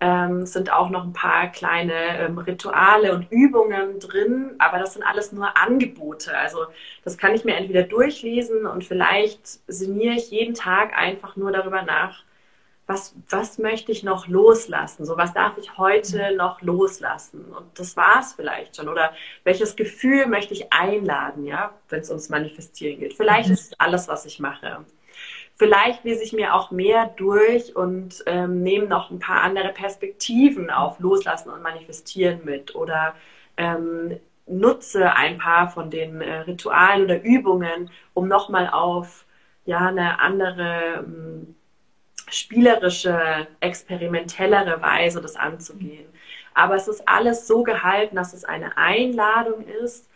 [0.01, 4.95] Ähm, es sind auch noch ein paar kleine ähm, Rituale und Übungen drin, aber das
[4.95, 6.35] sind alles nur Angebote.
[6.39, 6.67] Also
[7.05, 11.83] das kann ich mir entweder durchlesen und vielleicht sinniere ich jeden Tag einfach nur darüber
[11.83, 12.23] nach,
[12.87, 15.05] was, was möchte ich noch loslassen?
[15.05, 16.37] So, was darf ich heute mhm.
[16.37, 17.45] noch loslassen?
[17.47, 18.89] Und das war es vielleicht schon.
[18.89, 19.13] Oder
[19.45, 23.15] welches Gefühl möchte ich einladen, ja, wenn es ums Manifestieren geht?
[23.15, 23.55] Vielleicht mhm.
[23.55, 24.85] ist es alles, was ich mache.
[25.57, 30.71] Vielleicht lese ich mir auch mehr durch und ähm, nehme noch ein paar andere Perspektiven
[30.71, 32.75] auf Loslassen und Manifestieren mit.
[32.75, 33.15] Oder
[33.57, 39.25] ähm, nutze ein paar von den äh, Ritualen oder Übungen, um nochmal auf
[39.65, 41.57] ja, eine andere ähm,
[42.29, 46.07] spielerische, experimentellere Weise, das anzugehen.
[46.55, 50.09] Aber es ist alles so gehalten, dass es eine Einladung ist,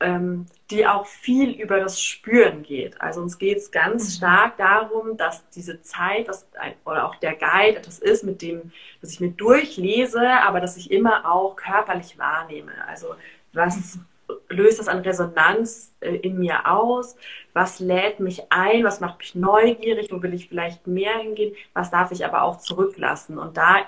[0.00, 3.00] ähm, die auch viel über das Spüren geht.
[3.00, 4.12] Also uns geht es ganz mhm.
[4.18, 8.70] stark darum, dass diese Zeit, was ein, oder auch der Guide etwas ist, mit dem,
[9.00, 12.72] dass ich mir durchlese, aber dass ich immer auch körperlich wahrnehme.
[12.86, 13.14] Also
[13.52, 14.04] was mhm.
[14.48, 17.16] Löst das an Resonanz äh, in mir aus?
[17.52, 18.84] Was lädt mich ein?
[18.84, 20.08] Was macht mich neugierig?
[20.10, 21.54] Wo will ich vielleicht mehr hingehen?
[21.74, 23.38] Was darf ich aber auch zurücklassen?
[23.38, 23.86] Und da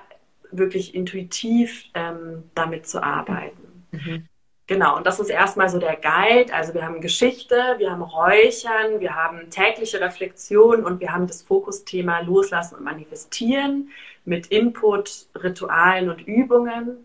[0.51, 3.87] wirklich intuitiv ähm, damit zu arbeiten.
[3.93, 4.27] Mhm.
[4.67, 6.55] Genau, und das ist erstmal so der Guide.
[6.55, 11.43] Also wir haben Geschichte, wir haben Räuchern, wir haben tägliche Reflexion und wir haben das
[11.43, 13.91] Fokusthema Loslassen und Manifestieren
[14.25, 17.05] mit Input, Ritualen und Übungen.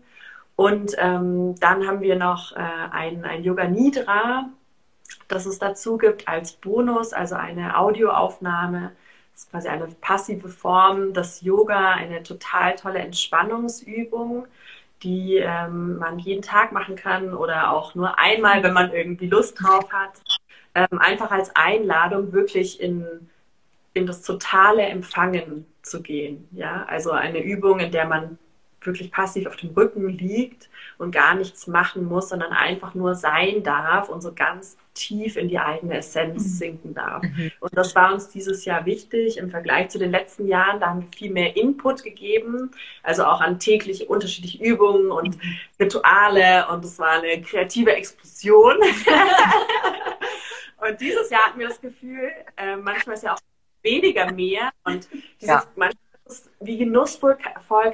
[0.56, 4.48] Und ähm, dann haben wir noch äh, ein, ein Yoga Nidra,
[5.28, 8.92] das es dazu gibt als Bonus, also eine Audioaufnahme.
[9.32, 14.46] Das ist quasi eine passive Form des Yoga, eine total tolle Entspannungsübung
[15.02, 19.62] die ähm, man jeden Tag machen kann oder auch nur einmal, wenn man irgendwie Lust
[19.62, 20.22] drauf hat.
[20.74, 23.30] Ähm, einfach als Einladung wirklich in,
[23.94, 26.48] in das totale Empfangen zu gehen.
[26.52, 26.84] Ja?
[26.88, 28.38] Also eine Übung, in der man
[28.80, 33.62] wirklich passiv auf dem Rücken liegt und gar nichts machen muss, sondern einfach nur sein
[33.62, 36.48] darf und so ganz tief in die eigene Essenz mhm.
[36.48, 37.22] sinken darf.
[37.22, 37.52] Mhm.
[37.60, 40.80] Und das war uns dieses Jahr wichtig im Vergleich zu den letzten Jahren.
[40.80, 42.70] Da haben wir viel mehr Input gegeben,
[43.02, 45.58] also auch an täglich unterschiedliche Übungen und mhm.
[45.78, 48.76] Rituale und es war eine kreative Explosion.
[50.78, 53.40] und dieses Jahr hatten wir das Gefühl, äh, manchmal ist ja auch
[53.82, 55.64] weniger mehr und dieses ja.
[55.76, 56.05] manchmal
[56.60, 57.36] wie genussvoll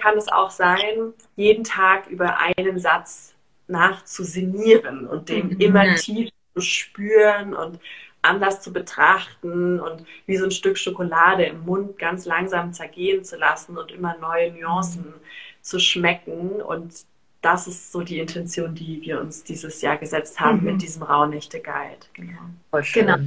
[0.00, 3.34] kann es auch sein, jeden Tag über einen Satz
[3.68, 5.60] nachzusinieren und den mhm.
[5.60, 7.78] immer tiefer zu spüren und
[8.22, 13.36] anders zu betrachten und wie so ein Stück Schokolade im Mund ganz langsam zergehen zu
[13.36, 15.14] lassen und immer neue Nuancen mhm.
[15.60, 16.62] zu schmecken.
[16.62, 17.04] Und
[17.40, 20.64] das ist so die Intention, die wir uns dieses Jahr gesetzt haben mhm.
[20.64, 22.06] mit diesem Rauhnächte-Guide.
[22.12, 22.40] Genau.
[22.70, 23.06] Voll schön.
[23.06, 23.18] Genau.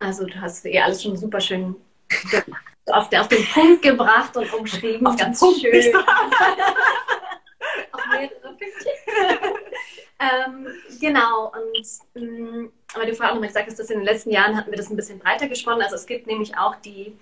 [0.00, 1.76] Also du hast eh alles schon super schön
[2.86, 5.06] auf, der, auf den Punkt gebracht und umschrieben.
[5.06, 5.94] Auf ganz schön.
[7.92, 8.92] auf mehrere Pünktchen.
[10.18, 10.66] ähm,
[11.00, 14.56] genau, und mh, aber du vorher auch nochmal gesagt hast, dass in den letzten Jahren
[14.56, 15.82] hatten wir das ein bisschen breiter gesponnen.
[15.82, 17.16] Also es gibt nämlich auch die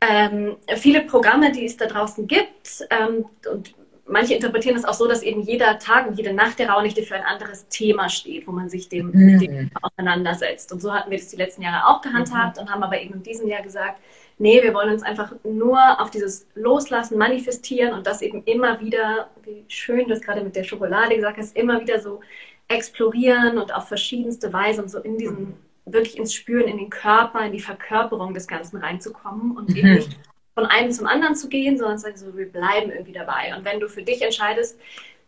[0.00, 2.86] ähm, viele Programme, die es da draußen gibt.
[2.90, 3.74] Ähm, und
[4.06, 7.16] manche interpretieren es auch so, dass eben jeder Tag und jede Nacht der Rauhnächte für
[7.16, 9.38] ein anderes Thema steht, wo man sich dem, mhm.
[9.38, 10.72] dem auseinandersetzt.
[10.72, 12.62] Und so hatten wir das die letzten Jahre auch gehandhabt mhm.
[12.62, 14.00] und haben aber eben in diesem Jahr gesagt,
[14.40, 19.28] nee, wir wollen uns einfach nur auf dieses Loslassen manifestieren und das eben immer wieder,
[19.44, 22.20] wie schön du es gerade mit der Schokolade gesagt hast, immer wieder so
[22.68, 27.44] explorieren und auf verschiedenste Weise und so in diesen, wirklich ins Spüren, in den Körper,
[27.44, 29.76] in die Verkörperung des Ganzen reinzukommen und mhm.
[29.76, 30.16] eben nicht
[30.54, 33.54] von einem zum anderen zu gehen, sondern sagen so, wir bleiben irgendwie dabei.
[33.56, 34.78] Und wenn du für dich entscheidest,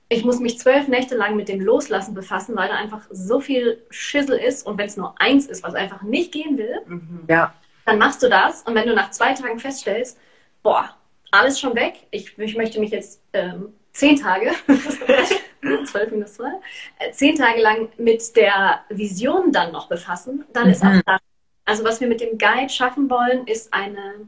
[0.08, 3.82] ich muss mich zwölf Nächte lang mit dem Loslassen befassen, weil da einfach so viel
[3.90, 7.24] Schissel ist und wenn es nur eins ist, was einfach nicht gehen will, mhm.
[7.28, 10.18] ja dann machst du das und wenn du nach zwei Tagen feststellst,
[10.62, 10.96] boah,
[11.30, 14.52] alles schon weg, ich, ich möchte mich jetzt ähm, zehn Tage,
[15.86, 16.52] zwölf minus zwei,
[16.98, 20.72] äh, zehn Tage lang mit der Vision dann noch befassen, dann mhm.
[20.72, 21.20] ist auch das.
[21.64, 24.26] Also was wir mit dem Guide schaffen wollen, ist eine,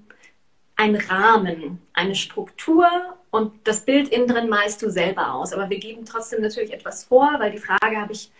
[0.76, 2.86] ein Rahmen, eine Struktur
[3.30, 5.52] und das Bild innen drin malst du selber aus.
[5.52, 8.30] Aber wir geben trotzdem natürlich etwas vor, weil die Frage habe ich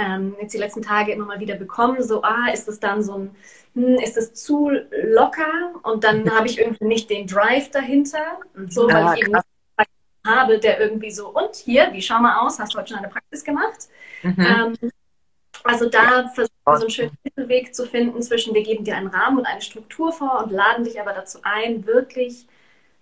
[0.00, 3.14] ähm, jetzt die letzten Tage immer mal wieder bekommen, so, ah, ist es dann so
[3.14, 3.36] ein,
[3.74, 4.70] hm, ist es zu
[5.04, 9.36] locker und dann habe ich irgendwie nicht den Drive dahinter, so, weil ja, ich eben
[10.26, 13.08] habe, der irgendwie so, und hier, wie schau mal aus, hast du heute schon eine
[13.08, 13.88] Praxis gemacht?
[14.22, 14.36] Mhm.
[14.38, 14.90] Ähm,
[15.64, 19.08] also da versuchen wir so einen schönen Mittelweg zu finden zwischen, wir geben dir einen
[19.08, 22.46] Rahmen und eine Struktur vor und laden dich aber dazu ein, wirklich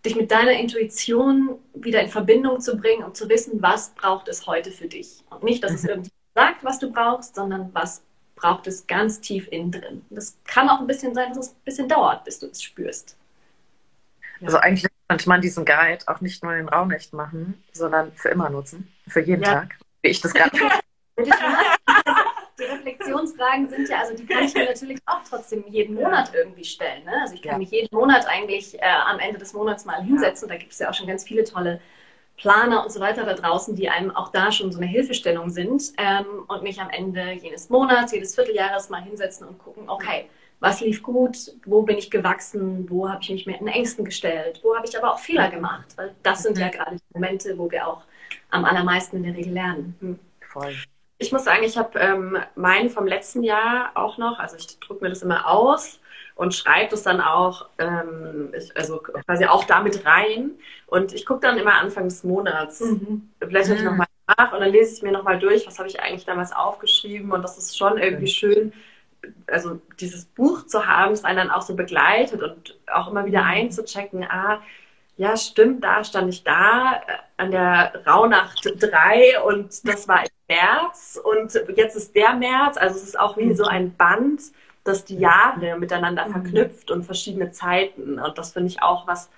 [0.05, 4.47] dich mit deiner Intuition wieder in Verbindung zu bringen und zu wissen, was braucht es
[4.47, 5.25] heute für dich.
[5.31, 5.89] Und nicht, dass es mhm.
[5.89, 8.03] irgendwie sagt, was du brauchst, sondern was
[8.37, 10.05] braucht es ganz tief innen drin.
[10.11, 13.17] Das kann auch ein bisschen sein, dass es ein bisschen dauert, bis du es spürst.
[14.39, 14.47] Ja.
[14.47, 18.49] Also eigentlich könnte man diesen Guide auch nicht nur in Raunächten machen, sondern für immer
[18.51, 19.55] nutzen, für jeden ja.
[19.55, 20.57] Tag, wie ich das gerade
[22.59, 26.65] Die Reflexionsfragen sind ja, also die kann ich mir natürlich auch trotzdem jeden Monat irgendwie
[26.65, 27.05] stellen.
[27.05, 27.13] Ne?
[27.23, 27.59] Also ich kann ja.
[27.59, 30.49] mich jeden Monat eigentlich äh, am Ende des Monats mal hinsetzen.
[30.49, 31.81] Da gibt es ja auch schon ganz viele tolle
[32.39, 35.93] Planer und so weiter da draußen, die einem auch da schon so eine Hilfestellung sind
[35.99, 40.81] ähm, und mich am Ende jedes Monats, jedes Vierteljahres mal hinsetzen und gucken, okay, was
[40.81, 44.75] lief gut, wo bin ich gewachsen, wo habe ich mich mehr in Ängsten gestellt, wo
[44.75, 46.71] habe ich aber auch Fehler gemacht, weil das sind ja mhm.
[46.71, 48.03] gerade die Momente, wo wir auch
[48.51, 49.97] am allermeisten in der Regel lernen.
[50.01, 50.19] Hm.
[50.41, 50.75] Voll.
[51.19, 55.05] ich muss sagen, ich habe ähm, meinen vom letzten Jahr auch noch, also ich drucke
[55.05, 56.01] mir das immer aus
[56.39, 60.53] und schreibe das dann auch, ähm, ich, also quasi auch damit rein.
[60.87, 63.29] Und ich gucke dann immer Anfang des Monats, mhm.
[63.41, 63.87] blätter ich mhm.
[63.87, 67.33] nochmal nach und dann lese ich mir nochmal durch, was habe ich eigentlich damals aufgeschrieben.
[67.33, 68.73] Und das ist schon irgendwie schön,
[69.49, 73.43] also dieses Buch zu haben, das einen dann auch so begleitet und auch immer wieder
[73.43, 73.49] mhm.
[73.49, 74.63] einzuchecken, ah,
[75.17, 80.29] ja, stimmt, da stand ich da äh, an der Rauhnacht 3 und das war im
[80.47, 84.41] März und jetzt ist der März, also es ist auch wie so ein Band,
[84.89, 86.33] das die Jahre miteinander mhm.
[86.33, 89.31] verknüpft und verschiedene Zeiten und das finde ich auch was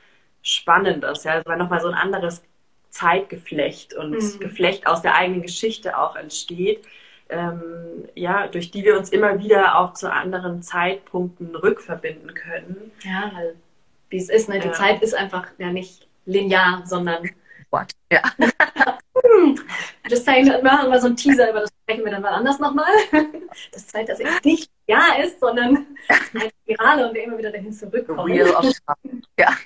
[0.43, 2.43] Spannendes, ja, weil nochmal so ein anderes
[2.89, 4.41] Zeitgeflecht und mhm.
[4.41, 6.85] Geflecht aus der eigenen Geschichte auch entsteht,
[7.29, 12.91] ähm, ja, durch die wir uns immer wieder auch zu anderen Zeitpunkten rückverbinden können.
[13.05, 13.55] Ja, weil
[14.09, 14.49] wie es ist.
[14.49, 14.59] Ne?
[14.59, 14.73] Die ja.
[14.73, 17.31] Zeit ist einfach ja nicht linear, sondern.
[17.71, 17.93] What?
[18.13, 18.23] Ja.
[20.09, 22.93] Das zeigen wir mal so ein Teaser, über das sprechen wir dann mal anders nochmal.
[23.73, 27.73] Das zeigt, dass es nicht ja ist, sondern eine Spirale und wir immer wieder dahin
[27.73, 28.21] zurückkommen.
[28.21, 28.73] Real of
[29.39, 29.57] ja.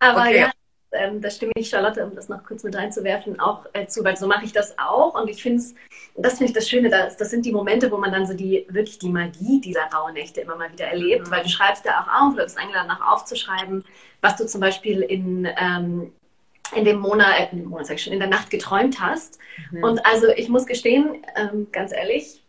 [0.00, 0.40] Aber okay.
[0.40, 0.50] ja,
[0.92, 4.16] ähm, da stimme ich Charlotte, um das noch kurz mit reinzuwerfen, auch äh, zu, weil
[4.16, 5.14] so mache ich das auch.
[5.20, 5.74] Und ich finde es,
[6.16, 8.66] das finde ich das Schöne, das, das sind die Momente, wo man dann so die,
[8.68, 12.36] wirklich die Magie dieser Rauhnächte immer mal wieder erlebt, weil du schreibst ja auch auf,
[12.36, 13.84] du bist eingeladen, auch aufzuschreiben,
[14.20, 16.12] was du zum Beispiel in, ähm,
[16.74, 19.38] in dem Monat, äh, in, dem Monat sag ich schon, in der Nacht geträumt hast.
[19.70, 19.84] Mhm.
[19.84, 22.42] Und also ich muss gestehen, ähm, ganz ehrlich,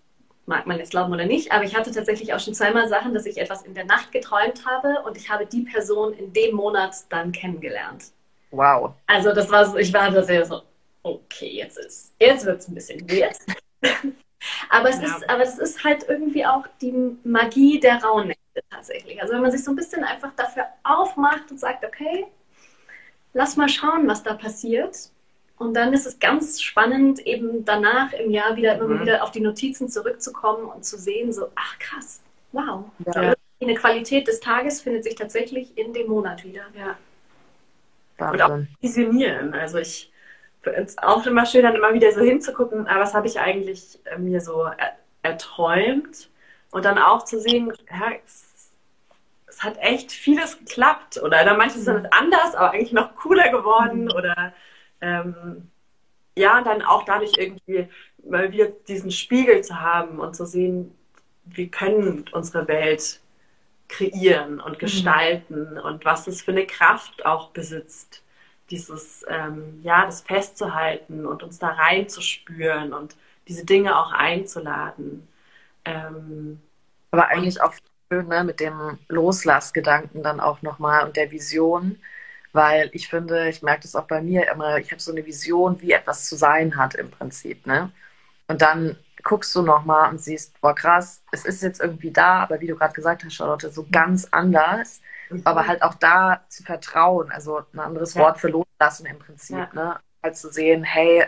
[0.45, 3.25] mag man jetzt glauben oder nicht, aber ich hatte tatsächlich auch schon zweimal Sachen, dass
[3.25, 6.95] ich etwas in der Nacht geträumt habe und ich habe die Person in dem Monat
[7.09, 8.11] dann kennengelernt.
[8.51, 8.93] Wow.
[9.07, 10.61] Also das war so, ich war da sehr so,
[11.01, 13.37] okay, jetzt ist, jetzt wird es ein bisschen weird.
[14.69, 15.05] aber es ja.
[15.05, 19.21] ist, aber es ist halt irgendwie auch die Magie der Rauhnächte tatsächlich.
[19.21, 22.27] Also wenn man sich so ein bisschen einfach dafür aufmacht und sagt, okay,
[23.33, 25.09] lass mal schauen, was da passiert.
[25.57, 29.01] Und dann ist es ganz spannend, eben danach im Jahr wieder immer mhm.
[29.01, 32.85] wieder auf die Notizen zurückzukommen und zu sehen, so, ach krass, wow.
[33.13, 33.33] Ja.
[33.61, 36.63] Eine Qualität des Tages findet sich tatsächlich in dem Monat wieder.
[36.75, 36.97] Ja.
[38.29, 39.53] Und auch visionieren.
[39.53, 40.11] Also ich
[40.61, 43.99] finde es auch immer schön, dann immer wieder so hinzugucken, ah, was habe ich eigentlich
[44.05, 46.29] äh, mir so er erträumt
[46.71, 48.11] und dann auch zu sehen, ja,
[49.63, 51.97] es, hat echt vieles geklappt oder dann manches mhm.
[51.97, 54.11] ist anders, aber eigentlich noch cooler geworden mhm.
[54.11, 54.53] oder
[55.01, 55.69] ähm,
[56.35, 57.87] ja, dann auch dadurch irgendwie
[58.27, 60.95] mal wieder diesen Spiegel zu haben und zu sehen,
[61.45, 63.19] wir können unsere Welt
[63.89, 64.79] kreieren und mhm.
[64.79, 65.79] gestalten mhm.
[65.79, 68.23] und was es für eine Kraft auch besitzt,
[68.69, 73.15] dieses, ähm, ja, das festzuhalten und uns da reinzuspüren und
[73.47, 75.27] diese Dinge auch einzuladen.
[75.85, 76.61] Ähm,
[77.11, 77.73] Aber eigentlich auch
[78.11, 81.99] schön, ne, mit dem Loslassgedanken dann auch nochmal und der Vision,
[82.51, 85.81] weil ich finde, ich merke das auch bei mir immer, ich habe so eine Vision,
[85.81, 87.91] wie etwas zu sein hat im Prinzip, ne?
[88.47, 92.59] Und dann guckst du nochmal und siehst, boah, krass, es ist jetzt irgendwie da, aber
[92.59, 95.01] wie du gerade gesagt hast, Charlotte, so ganz anders.
[95.29, 95.41] Mhm.
[95.45, 98.21] Aber halt auch da zu vertrauen, also ein anderes ja.
[98.21, 99.69] Wort für loslassen im Prinzip, ja.
[99.73, 99.99] ne?
[100.21, 101.25] Halt zu sehen, hey,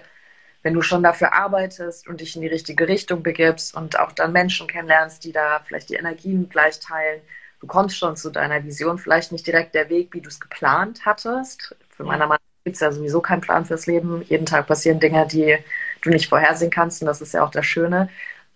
[0.65, 4.31] wenn du schon dafür arbeitest und dich in die richtige Richtung begibst und auch dann
[4.31, 7.21] Menschen kennenlernst, die da vielleicht die Energien gleich teilen,
[7.59, 11.05] du kommst schon zu deiner Vision, vielleicht nicht direkt der Weg, wie du es geplant
[11.05, 11.75] hattest.
[11.91, 12.07] Für ja.
[12.07, 14.23] meiner Meinung gibt es ja sowieso keinen Plan fürs Leben.
[14.23, 15.55] Jeden Tag passieren Dinge, die
[16.01, 18.09] du nicht vorhersehen kannst und das ist ja auch das Schöne.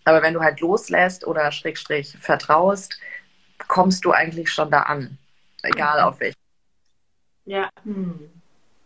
[0.04, 3.00] Aber wenn du halt loslässt oder Schrägstrich vertraust,
[3.68, 5.20] kommst du eigentlich schon da an.
[5.62, 6.40] Egal auf welchen.
[7.46, 7.70] Ja.
[7.84, 8.32] Hm.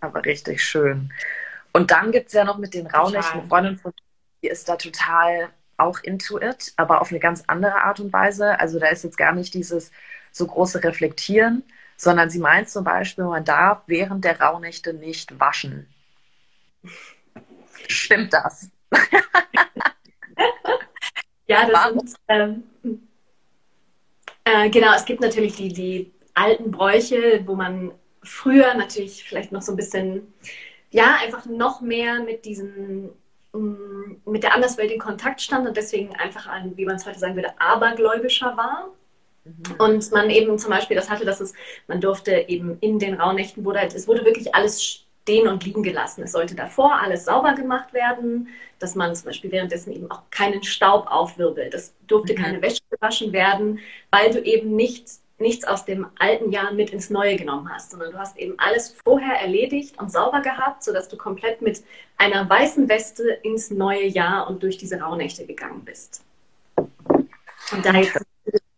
[0.02, 1.10] Aber richtig schön.
[1.74, 3.94] Und dann gibt es ja noch mit den Raunächten, eine Freundin von
[4.42, 8.60] mir ist da total auch into it, aber auf eine ganz andere Art und Weise.
[8.60, 9.92] Also da ist jetzt gar nicht dieses
[10.32, 11.64] so große Reflektieren,
[11.98, 15.88] sondern sie meint zum Beispiel, man darf während der Rauhnächte nicht waschen.
[17.88, 18.70] Stimmt das?
[21.48, 22.08] ja, das Warum?
[22.08, 22.18] sind.
[22.28, 22.64] Ähm,
[24.44, 27.92] äh, genau, es gibt natürlich die, die alten Bräuche, wo man
[28.24, 30.34] früher natürlich vielleicht noch so ein bisschen,
[30.94, 33.10] ja, einfach noch mehr mit diesen
[33.52, 37.20] mm, mit der Anderswelt in Kontakt stand und deswegen einfach ein, wie man es heute
[37.20, 38.90] sagen würde, abergläubischer war.
[39.44, 39.76] Mhm.
[39.80, 41.54] Und man eben zum Beispiel das hatte, dass es,
[41.88, 45.82] man durfte eben in den Rauhnächten, wurde halt, es wurde wirklich alles stehen und liegen
[45.82, 46.24] gelassen.
[46.24, 50.62] Es sollte davor alles sauber gemacht werden, dass man zum Beispiel währenddessen eben auch keinen
[50.64, 51.74] Staub aufwirbelt.
[51.74, 52.38] Es durfte mhm.
[52.38, 53.80] keine Wäsche gewaschen werden,
[54.12, 55.08] weil du eben nicht,
[55.44, 58.96] nichts aus dem alten Jahr mit ins neue genommen hast, sondern du hast eben alles
[59.04, 61.84] vorher erledigt und sauber gehabt, sodass du komplett mit
[62.18, 66.24] einer weißen Weste ins neue Jahr und durch diese Rauhnächte gegangen bist.
[66.76, 68.20] Und da jetzt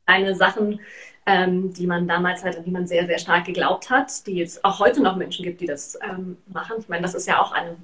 [0.06, 0.80] kleine Sachen
[1.26, 4.64] ähm, die man damals halt, an die man sehr, sehr stark geglaubt hat, die es
[4.64, 6.78] auch heute noch Menschen gibt, die das ähm, machen.
[6.80, 7.76] Ich meine, das ist ja auch eine,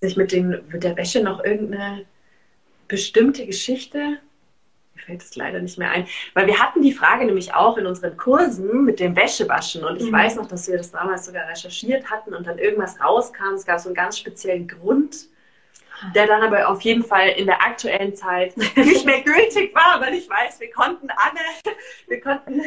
[0.00, 2.06] sich mit, den, mit der Wäsche noch irgendeine
[2.88, 4.18] bestimmte Geschichte?
[4.96, 6.06] Mir fällt es leider nicht mehr ein.
[6.32, 9.84] Weil wir hatten die Frage nämlich auch in unseren Kursen mit dem Wäschewaschen.
[9.84, 10.14] Und ich mhm.
[10.14, 13.54] weiß noch, dass wir das damals sogar recherchiert hatten und dann irgendwas rauskam.
[13.54, 15.28] Es gab so einen ganz speziellen Grund
[16.14, 20.14] der dann aber auf jeden Fall in der aktuellen Zeit nicht mehr gültig war, weil
[20.14, 21.74] ich weiß, wir konnten alle,
[22.06, 22.62] wir konnten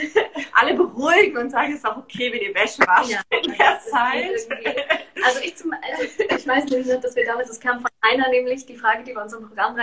[0.54, 3.80] alle beruhigen und sagen, es ist auch okay, wenn ihr Wäsche wascht ja, in der
[3.80, 4.48] Zeit.
[5.26, 6.04] Also ich, zum, also
[6.38, 9.22] ich weiß nämlich, dass wir damals, es kam von einer nämlich die Frage, die bei
[9.22, 9.78] unserem Programm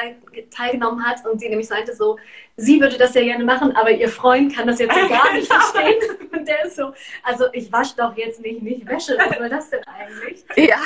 [0.51, 2.19] teilgenommen hat und sie nämlich sagte so,
[2.57, 5.47] sie würde das ja gerne machen, aber ihr Freund kann das jetzt so gar nicht
[5.53, 5.95] verstehen.
[6.33, 9.71] Und der ist so, also ich wasche doch jetzt nicht, nicht Wäsche, was soll das
[9.71, 10.45] denn eigentlich?
[10.57, 10.79] Ja.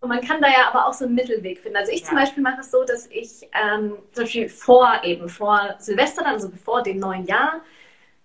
[0.00, 1.76] Und man kann da ja aber auch so einen Mittelweg finden.
[1.76, 2.06] Also ich ja.
[2.06, 6.34] zum Beispiel mache es so, dass ich ähm, zum Beispiel vor eben, vor Silvester, dann,
[6.34, 7.60] also bevor dem neuen Jahr,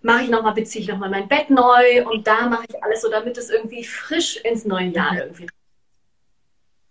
[0.01, 3.09] mache ich nochmal, beziehe ich nochmal mein Bett neu und da mache ich alles so,
[3.09, 5.19] damit es irgendwie frisch ins neue Jahr mhm.
[5.19, 5.47] irgendwie.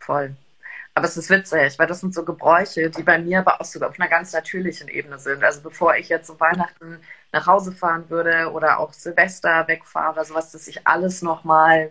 [0.01, 0.37] Voll.
[0.97, 3.89] Aber es ist witzig, weil das sind so Gebräuche, die bei mir aber auch sogar
[3.89, 5.43] auf einer ganz natürlichen Ebene sind.
[5.43, 7.01] Also bevor ich jetzt zu Weihnachten
[7.33, 11.91] nach Hause fahren würde oder auch Silvester wegfahre oder sowas, dass ich alles nochmal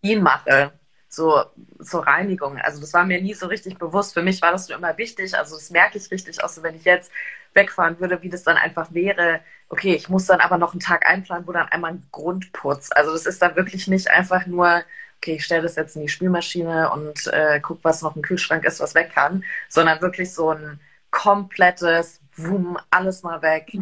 [0.00, 0.72] clean mache
[1.16, 1.44] so
[1.82, 2.58] zur Reinigung.
[2.58, 4.14] Also das war mir nie so richtig bewusst.
[4.14, 5.36] Für mich war das nur immer wichtig.
[5.36, 7.10] Also das merke ich richtig, auch so wenn ich jetzt
[7.54, 9.40] wegfahren würde, wie das dann einfach wäre.
[9.68, 12.90] Okay, ich muss dann aber noch einen Tag einplanen, wo dann einmal ein Grundputz.
[12.92, 14.82] Also das ist dann wirklich nicht einfach nur,
[15.16, 18.64] okay, ich stelle das jetzt in die Spülmaschine und äh, guck, was noch im Kühlschrank
[18.64, 20.78] ist, was weg kann, sondern wirklich so ein
[21.10, 23.72] komplettes, wumm, alles mal weg.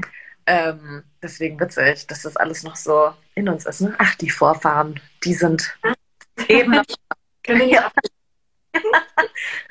[0.47, 3.81] Ähm, deswegen witzig, dass das alles noch so in uns ist.
[3.81, 3.95] Ne?
[3.99, 5.77] Ach, die Vorfahren, die sind
[6.49, 6.85] eben noch
[7.45, 7.93] können wir ja.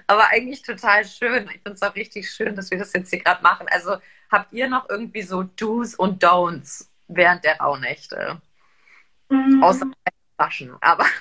[0.08, 1.46] Aber eigentlich total schön.
[1.48, 3.68] Ich finde es auch richtig schön, dass wir das jetzt hier gerade machen.
[3.70, 3.98] Also
[4.32, 8.42] habt ihr noch irgendwie so Do's und Don'ts während der Rauhnächte?
[9.30, 9.62] Mm.
[9.62, 9.92] Außer
[10.38, 11.06] waschen, aber.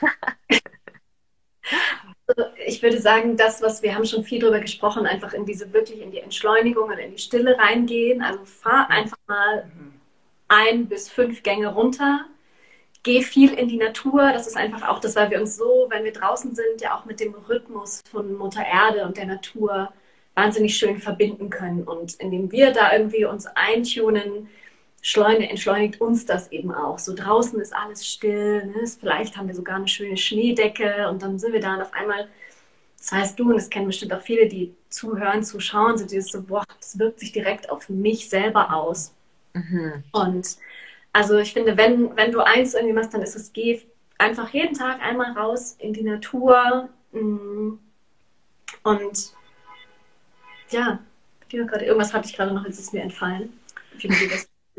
[2.27, 5.73] Also, ich würde sagen, das, was wir haben schon viel darüber gesprochen, einfach in diese
[5.73, 8.23] wirklich in die Entschleunigung und in die Stille reingehen.
[8.23, 8.91] Also fahr mhm.
[8.91, 10.01] einfach mal mhm.
[10.49, 12.27] ein bis fünf Gänge runter
[13.03, 14.33] geh viel in die Natur.
[14.33, 17.05] Das ist einfach auch das, weil wir uns so, wenn wir draußen sind, ja auch
[17.05, 19.93] mit dem Rhythmus von Mutter Erde und der Natur
[20.35, 21.85] wahnsinnig schön verbinden können.
[21.85, 24.49] Und indem wir da irgendwie uns eintunen,
[25.03, 26.99] entschleunigt uns das eben auch.
[26.99, 28.87] So draußen ist alles still, ne?
[29.01, 32.29] vielleicht haben wir sogar eine schöne Schneedecke und dann sind wir da und auf einmal,
[32.97, 36.43] das weißt du und das kennen bestimmt auch viele, die zuhören, zuschauen, so dieses so,
[36.43, 39.12] boah, das wirkt sich direkt auf mich selber aus.
[39.55, 40.05] Mhm.
[40.12, 40.57] Und
[41.12, 43.83] also ich finde, wenn, wenn du eins irgendwie machst, dann ist es, geh
[44.18, 47.72] einfach jeden Tag einmal raus in die Natur mm,
[48.85, 49.33] und
[50.70, 50.98] ja,
[51.51, 53.53] irgendwas hatte ich gerade noch, jetzt ist mir entfallen.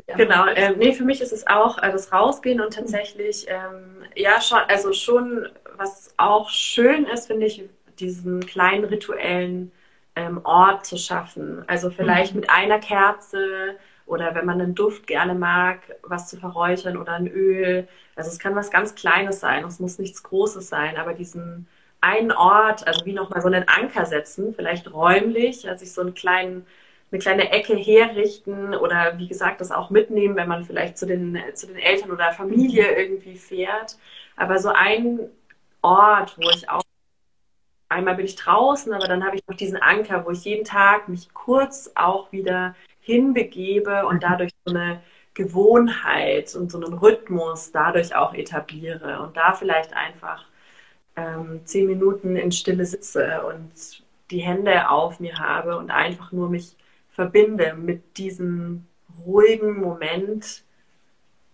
[0.08, 4.42] Genau, ähm, nee, für mich ist es auch äh, das Rausgehen und tatsächlich, ähm, ja,
[4.42, 7.64] schon, also schon, was auch schön ist, finde ich,
[8.00, 9.72] diesen kleinen rituellen
[10.16, 11.64] ähm, Ort zu schaffen.
[11.68, 12.42] Also vielleicht mhm.
[12.42, 17.28] mit einer Kerze, oder wenn man einen Duft gerne mag, was zu verräuchern oder ein
[17.28, 17.88] Öl.
[18.16, 21.68] Also es kann was ganz Kleines sein, es muss nichts Großes sein, aber diesen
[22.02, 26.14] einen Ort, also wie nochmal so einen Anker setzen, vielleicht räumlich, also sich so einen
[26.14, 26.66] kleinen,
[27.12, 31.40] eine kleine Ecke herrichten oder wie gesagt das auch mitnehmen, wenn man vielleicht zu den,
[31.54, 33.98] zu den Eltern oder Familie irgendwie fährt.
[34.36, 35.20] Aber so ein
[35.82, 36.84] Ort, wo ich auch
[37.88, 41.08] einmal bin ich draußen, aber dann habe ich noch diesen Anker, wo ich jeden Tag
[41.08, 45.02] mich kurz auch wieder hinbegebe und dadurch so eine
[45.34, 50.46] Gewohnheit und so einen Rhythmus dadurch auch etabliere und da vielleicht einfach
[51.16, 56.50] ähm, zehn Minuten in Stille sitze und die Hände auf mir habe und einfach nur
[56.50, 56.76] mich
[57.10, 58.86] verbinde mit diesem
[59.26, 60.64] ruhigen Moment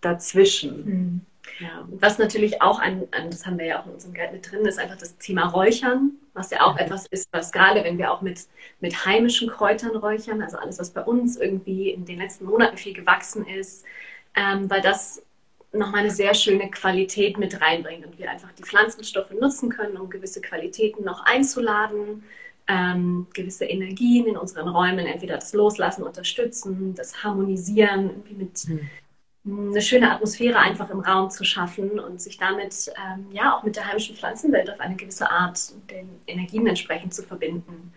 [0.00, 0.84] dazwischen.
[0.84, 1.20] Mhm.
[1.58, 1.86] Ja.
[1.90, 4.64] Was natürlich auch an, an, das haben wir ja auch in unserem Guide mit drin,
[4.66, 6.80] ist einfach das Thema Räuchern, was ja auch mhm.
[6.80, 8.46] etwas ist, was gerade wenn wir auch mit,
[8.80, 12.94] mit heimischen Kräutern räuchern, also alles, was bei uns irgendwie in den letzten Monaten viel
[12.94, 13.84] gewachsen ist,
[14.34, 15.22] ähm, weil das
[15.72, 20.10] nochmal eine sehr schöne Qualität mit reinbringt und wir einfach die Pflanzenstoffe nutzen können, um
[20.10, 22.24] gewisse Qualitäten noch einzuladen,
[22.66, 28.90] ähm, gewisse Energien in unseren Räumen, entweder das Loslassen, Unterstützen, das Harmonisieren, irgendwie mit, mhm
[29.46, 33.76] eine schöne Atmosphäre einfach im Raum zu schaffen und sich damit ähm, ja auch mit
[33.76, 37.92] der heimischen Pflanzenwelt auf eine gewisse Art den Energien entsprechend zu verbinden.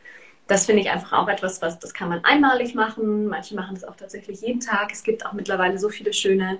[0.47, 3.27] Das finde ich einfach auch etwas, was das kann man einmalig machen.
[3.27, 4.91] Manche machen das auch tatsächlich jeden Tag.
[4.91, 6.59] Es gibt auch mittlerweile so viele schöne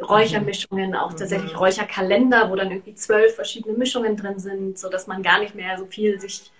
[0.00, 1.58] Räuchermischungen, auch tatsächlich mhm.
[1.58, 5.86] Räucherkalender, wo dann irgendwie zwölf verschiedene Mischungen drin sind, sodass man gar nicht mehr so
[5.86, 6.50] viel sich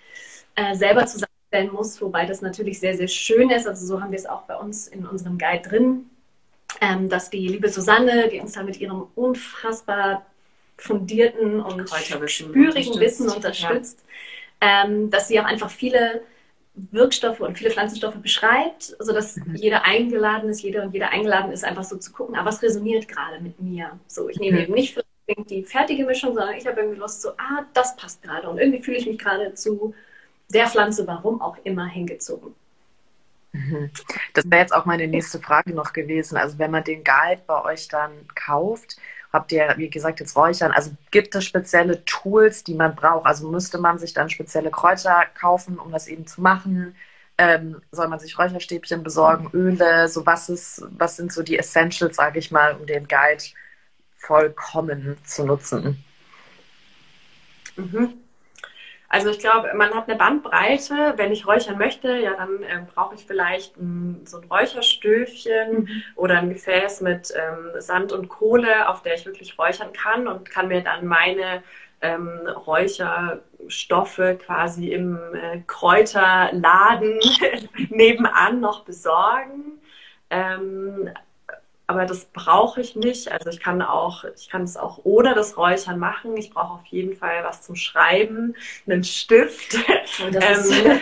[0.55, 3.67] äh, selber zusammenstellen muss, wobei das natürlich sehr, sehr schön ist.
[3.67, 6.09] Also so haben wir es auch bei uns in unserem Guide drin
[6.79, 10.25] ähm, dass die liebe Susanne, die uns da mit ihrem unfassbar
[10.77, 11.89] fundierten und
[12.27, 14.03] spürigen Wissen unterstützt,
[14.61, 16.21] ähm, dass sie auch einfach viele
[16.73, 19.55] Wirkstoffe und viele Pflanzenstoffe beschreibt, sodass mhm.
[19.55, 22.61] jeder eingeladen ist, jeder und jeder eingeladen ist, einfach so zu gucken, aber ah, was
[22.61, 23.99] resoniert gerade mit mir?
[24.07, 24.63] So, ich nehme mhm.
[24.63, 25.03] eben nicht
[25.49, 28.49] die fertige Mischung, sondern ich habe irgendwie Lust, so, ah, das passt gerade.
[28.49, 29.93] Und irgendwie fühle ich mich gerade zu
[30.49, 32.53] der Pflanze, warum auch immer, hingezogen.
[33.53, 33.91] Mhm.
[34.33, 36.37] Das wäre jetzt auch meine nächste Frage noch gewesen.
[36.37, 38.97] Also wenn man den Guide bei euch dann kauft,
[39.33, 40.71] habt ihr, wie gesagt, jetzt Räuchern.
[40.71, 43.25] Also gibt es spezielle Tools, die man braucht?
[43.25, 46.95] Also müsste man sich dann spezielle Kräuter kaufen, um das eben zu machen?
[47.37, 50.07] Ähm, soll man sich Räucherstäbchen besorgen, Öle?
[50.07, 53.43] So was ist, was sind so die Essentials, sage ich mal, um den Guide
[54.17, 56.03] vollkommen zu nutzen?
[57.75, 58.20] Mhm.
[59.13, 61.15] Also ich glaube, man hat eine Bandbreite.
[61.17, 66.03] Wenn ich räuchern möchte, ja, dann äh, brauche ich vielleicht ein, so ein Räucherstöfchen mhm.
[66.15, 70.49] oder ein Gefäß mit ähm, Sand und Kohle, auf der ich wirklich räuchern kann und
[70.49, 71.61] kann mir dann meine
[71.99, 77.19] ähm, Räucherstoffe quasi im äh, Kräuterladen
[77.89, 79.81] nebenan noch besorgen.
[80.29, 81.09] Ähm,
[81.91, 83.29] aber das brauche ich nicht.
[83.29, 86.37] Also ich kann auch, ich kann es auch ohne das Räuchern machen.
[86.37, 88.55] Ich brauche auf jeden Fall was zum Schreiben,
[88.87, 89.77] einen Stift,
[90.21, 91.01] ähm,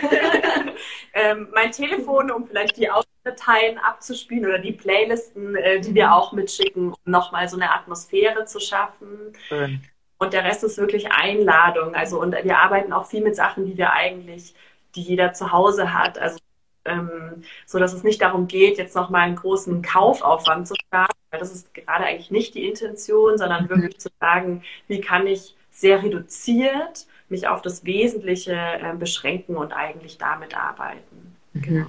[1.14, 6.32] ähm, mein Telefon, um vielleicht die Audiodateien abzuspielen oder die Playlisten, äh, die wir auch
[6.32, 9.32] mitschicken, um nochmal so eine Atmosphäre zu schaffen.
[9.48, 9.80] Schön.
[10.18, 11.94] Und der Rest ist wirklich Einladung.
[11.94, 14.54] Also und wir arbeiten auch viel mit Sachen, die wir eigentlich,
[14.96, 16.18] die jeder zu Hause hat.
[16.18, 16.38] Also
[16.84, 21.40] ähm, so dass es nicht darum geht, jetzt nochmal einen großen Kaufaufwand zu starten, weil
[21.40, 23.70] das ist gerade eigentlich nicht die Intention, sondern mhm.
[23.70, 29.72] wirklich zu sagen, wie kann ich sehr reduziert mich auf das Wesentliche äh, beschränken und
[29.72, 31.36] eigentlich damit arbeiten.
[31.52, 31.62] Mhm.
[31.62, 31.86] Genau.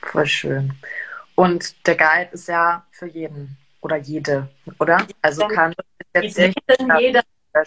[0.00, 0.72] Voll schön.
[1.34, 5.06] Und der Guide ist ja für jeden oder jede, oder?
[5.22, 5.74] Also kann
[6.14, 6.58] jetzt nicht
[6.98, 7.22] jeder,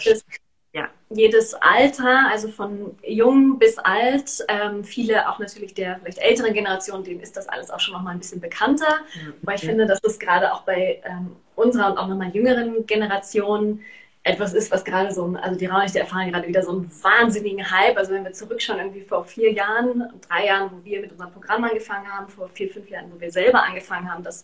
[0.73, 6.53] ja, jedes Alter, also von jung bis alt, ähm, viele auch natürlich der vielleicht älteren
[6.53, 8.99] Generation, denen ist das alles auch schon noch mal ein bisschen bekannter.
[9.15, 9.33] Mhm.
[9.41, 13.81] Weil ich finde, dass es gerade auch bei ähm, unserer und auch nochmal jüngeren Generation
[14.23, 17.97] etwas ist, was gerade so, also die Raunächte erfahren gerade wieder so einen wahnsinnigen Hype.
[17.97, 21.63] Also wenn wir zurückschauen, irgendwie vor vier Jahren, drei Jahren, wo wir mit unserem Programm
[21.63, 24.43] angefangen haben, vor vier, fünf Jahren, wo wir selber angefangen haben, das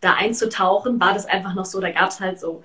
[0.00, 2.64] da einzutauchen, war das einfach noch so, da gab es halt so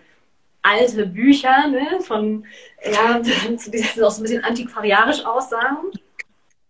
[0.68, 2.45] alte Bücher ne, von,
[2.84, 5.78] ja, die auch so ein bisschen antiquariarisch aussahen.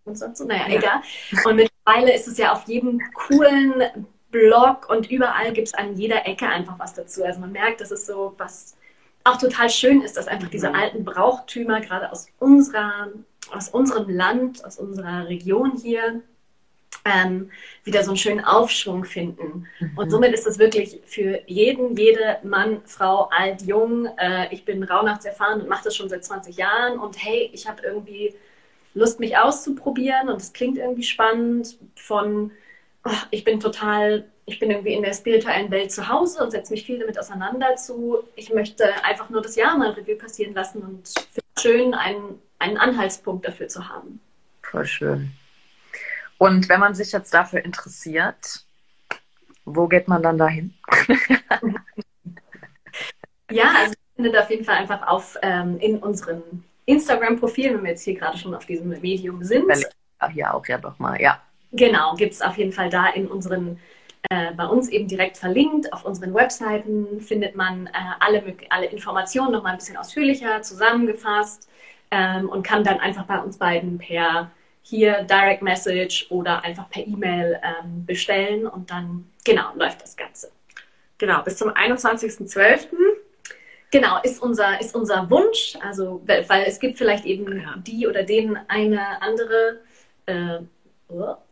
[0.05, 0.77] Und sonst so, naja, ja.
[0.77, 1.01] egal.
[1.45, 3.83] Und mittlerweile ist es ja auf jedem coolen
[4.31, 7.23] Blog und überall gibt es an jeder Ecke einfach was dazu.
[7.23, 8.77] Also man merkt, das ist so was
[9.23, 10.75] auch total schön ist, dass einfach diese mhm.
[10.75, 13.09] alten Brauchtümer gerade aus unserer,
[13.51, 16.21] aus unserem Land, aus unserer Region hier
[17.07, 17.51] ähm,
[17.83, 19.67] wieder so einen schönen Aufschwung finden.
[19.79, 19.97] Mhm.
[19.97, 24.07] Und somit ist das wirklich für jeden, jede Mann, Frau, alt, jung.
[24.17, 26.99] Äh, ich bin Rauhnachtserfahren und mache das schon seit 20 Jahren.
[26.99, 28.35] Und hey, ich habe irgendwie
[28.93, 31.77] Lust, mich auszuprobieren und es klingt irgendwie spannend.
[31.95, 32.51] Von,
[33.05, 36.73] oh, ich bin total, ich bin irgendwie in der spirituellen Welt zu Hause und setze
[36.73, 38.23] mich viel damit auseinander zu.
[38.35, 42.39] Ich möchte einfach nur das Jahr mal Revue passieren lassen und finde es schön, einen,
[42.59, 44.19] einen Anhaltspunkt dafür zu haben.
[44.63, 45.31] Voll schön.
[46.37, 48.63] Und wenn man sich jetzt dafür interessiert,
[49.65, 50.73] wo geht man dann dahin?
[53.51, 57.91] ja, also ihr findet auf jeden Fall einfach auf ähm, in unseren Instagram-Profilen, wenn wir
[57.91, 59.65] jetzt hier gerade schon auf diesem Medium sind.
[60.31, 61.41] Hier auch ja doch mal, ja.
[61.73, 63.79] Genau, gibt es auf jeden Fall da in unseren,
[64.29, 65.91] äh, bei uns eben direkt verlinkt.
[65.91, 71.69] Auf unseren Webseiten findet man äh, alle, alle Informationen nochmal ein bisschen ausführlicher zusammengefasst
[72.09, 74.49] ähm, und kann dann einfach bei uns beiden per
[74.89, 80.49] hier Direct Message oder einfach per E-Mail ähm, bestellen und dann, genau, läuft das Ganze.
[81.17, 82.87] Genau, bis zum 21.12.
[83.91, 87.75] Genau, ist unser, ist unser Wunsch, also weil, es gibt vielleicht eben ja.
[87.77, 89.81] die oder den eine andere,
[90.25, 90.59] äh,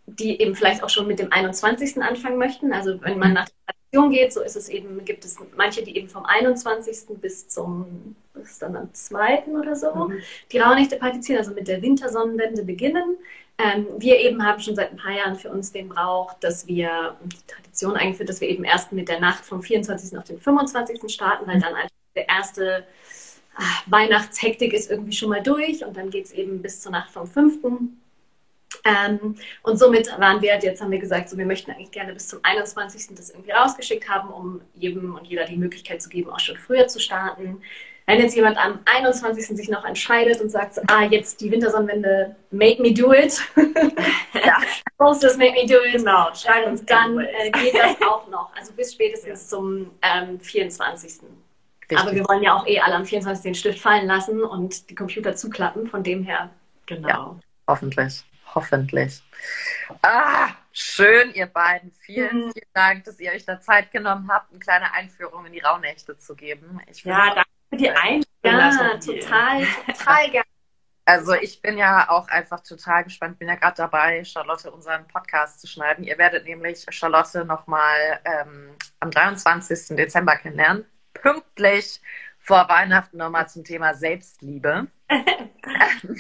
[0.08, 2.01] die eben vielleicht auch schon mit dem 21.
[2.01, 2.74] anfangen möchten.
[2.74, 6.10] Also wenn man nach Tradition geht, so ist es eben, gibt es manche, die eben
[6.10, 7.20] vom 21.
[7.22, 9.45] bis zum, bis dann am 2.
[9.60, 10.20] oder so, mhm.
[10.51, 13.18] die Rauhnächte praktizieren, also mit der Wintersonnenwende beginnen.
[13.58, 17.16] Ähm, wir eben haben schon seit ein paar Jahren für uns den Brauch, dass wir,
[17.24, 20.18] die Tradition eingeführt, dass wir eben erst mit der Nacht vom 24.
[20.18, 21.10] auf den 25.
[21.12, 21.62] starten, weil mhm.
[21.62, 22.86] dann einfach der erste
[23.56, 27.12] ach, Weihnachtshektik ist irgendwie schon mal durch und dann geht es eben bis zur Nacht
[27.12, 27.60] vom 5.
[28.84, 32.28] Ähm, und somit waren wir, jetzt haben wir gesagt, so, wir möchten eigentlich gerne bis
[32.28, 33.16] zum 21.
[33.16, 36.88] das irgendwie rausgeschickt haben, um jedem und jeder die Möglichkeit zu geben, auch schon früher
[36.88, 37.61] zu starten.
[38.05, 39.57] Wenn jetzt jemand am 21.
[39.57, 43.41] sich noch entscheidet und sagt, ah, jetzt die Wintersonnenwende, make me do it.
[44.34, 44.57] ja.
[44.97, 45.97] Post das make me do it.
[45.97, 48.55] Genau, schreibt uns dann, äh, geht das auch noch.
[48.55, 49.57] Also bis spätestens ja.
[49.57, 51.22] zum ähm, 24.
[51.82, 51.97] Richtig.
[51.97, 53.43] Aber wir wollen ja auch eh alle am 24.
[53.43, 55.88] den Stift fallen lassen und die Computer zuklappen.
[55.88, 56.51] Von dem her
[56.86, 57.07] Genau.
[57.07, 57.36] Ja,
[57.68, 58.24] hoffentlich.
[58.56, 59.22] Hoffentlich.
[60.01, 61.91] Ah, schön, ihr beiden.
[61.91, 62.51] Vielen, Mhm.
[62.53, 66.18] vielen Dank, dass ihr euch da Zeit genommen habt, eine kleine Einführung in die Rauhnächte
[66.18, 66.80] zu geben.
[66.89, 68.24] Ich Ja, danke für die Einladung.
[68.43, 70.45] Ja, total, total gerne.
[71.08, 75.62] Also ich bin ja auch einfach total gespannt, bin ja gerade dabei, Charlotte unseren Podcast
[75.62, 76.03] zu schneiden.
[76.03, 79.95] Ihr werdet nämlich Charlotte nochmal ähm, am 23.
[79.97, 80.86] Dezember kennenlernen.
[81.14, 82.01] Pünktlich
[82.39, 84.88] vor Weihnachten nochmal zum Thema Selbstliebe.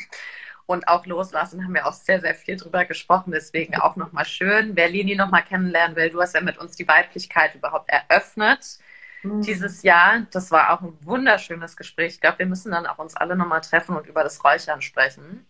[0.67, 3.31] Und auch loslassen haben wir auch sehr, sehr viel drüber gesprochen.
[3.31, 4.75] Deswegen auch nochmal schön.
[4.75, 8.79] Wer Leni nochmal kennenlernen will, du hast ja mit uns die Weiblichkeit überhaupt eröffnet
[9.23, 10.25] dieses Jahr.
[10.31, 12.13] Das war auch ein wunderschönes Gespräch.
[12.15, 15.45] Ich glaube, wir müssen dann auch uns alle nochmal treffen und über das Räuchern sprechen.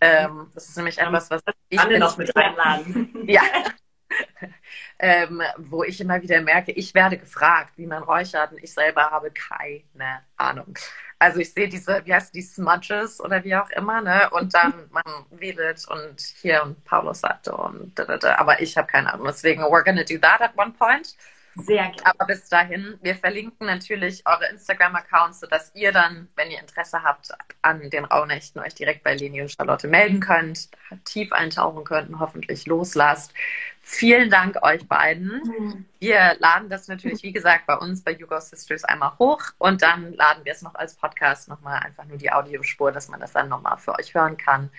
[0.00, 3.10] Ähm, das ist nämlich etwas, was ich bin- noch mit einladen.
[3.26, 3.42] ja.
[4.98, 9.10] ähm, wo ich immer wieder merke, ich werde gefragt, wie man räuchert und ich selber
[9.10, 10.74] habe keine Ahnung.
[11.18, 14.28] Also ich sehe diese, wie heißt die Smudges oder wie auch immer, ne?
[14.30, 18.36] Und dann man wedelt und hier und Paulus sagte und da, da, da.
[18.36, 19.26] aber ich habe keine Ahnung.
[19.26, 21.16] Deswegen, we're gonna do that at one point.
[21.56, 22.04] Sehr gerne.
[22.04, 27.30] Aber bis dahin, wir verlinken natürlich eure Instagram-Accounts, sodass ihr dann, wenn ihr Interesse habt
[27.62, 30.68] an den Rauhnächten, euch direkt bei Leni und Charlotte melden könnt,
[31.04, 33.32] tief eintauchen könnt und hoffentlich loslasst.
[33.80, 35.86] Vielen Dank euch beiden.
[35.98, 40.12] Wir laden das natürlich, wie gesagt, bei uns bei Hugo Sisters einmal hoch und dann
[40.12, 43.48] laden wir es noch als Podcast nochmal einfach nur die Audiospur, dass man das dann
[43.48, 44.70] nochmal für euch hören kann.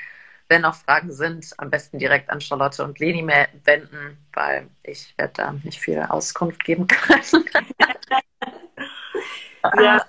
[0.50, 3.28] Wenn noch Fragen sind, am besten direkt an Charlotte und Leni
[3.66, 7.22] wenden, weil ich werde da nicht viel Auskunft geben können.
[9.80, 10.02] Ja,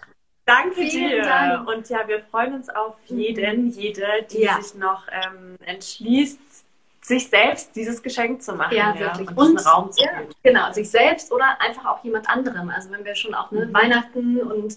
[0.44, 1.22] danke Vielen dir.
[1.22, 1.68] Dank.
[1.68, 4.60] Und ja, wir freuen uns auf jeden, jede, die Ja.
[4.60, 6.38] sich noch ähm, entschließt,
[7.00, 8.76] sich selbst dieses Geschenk zu machen.
[8.76, 9.28] Ja, wirklich.
[9.30, 10.20] Und, Und- Raum zu ja.
[10.20, 10.32] geben.
[10.42, 12.70] Genau, sich selbst oder einfach auch jemand anderem.
[12.70, 13.74] Also wenn wir schon auch ne, Mhm.
[13.74, 14.76] Weihnachten und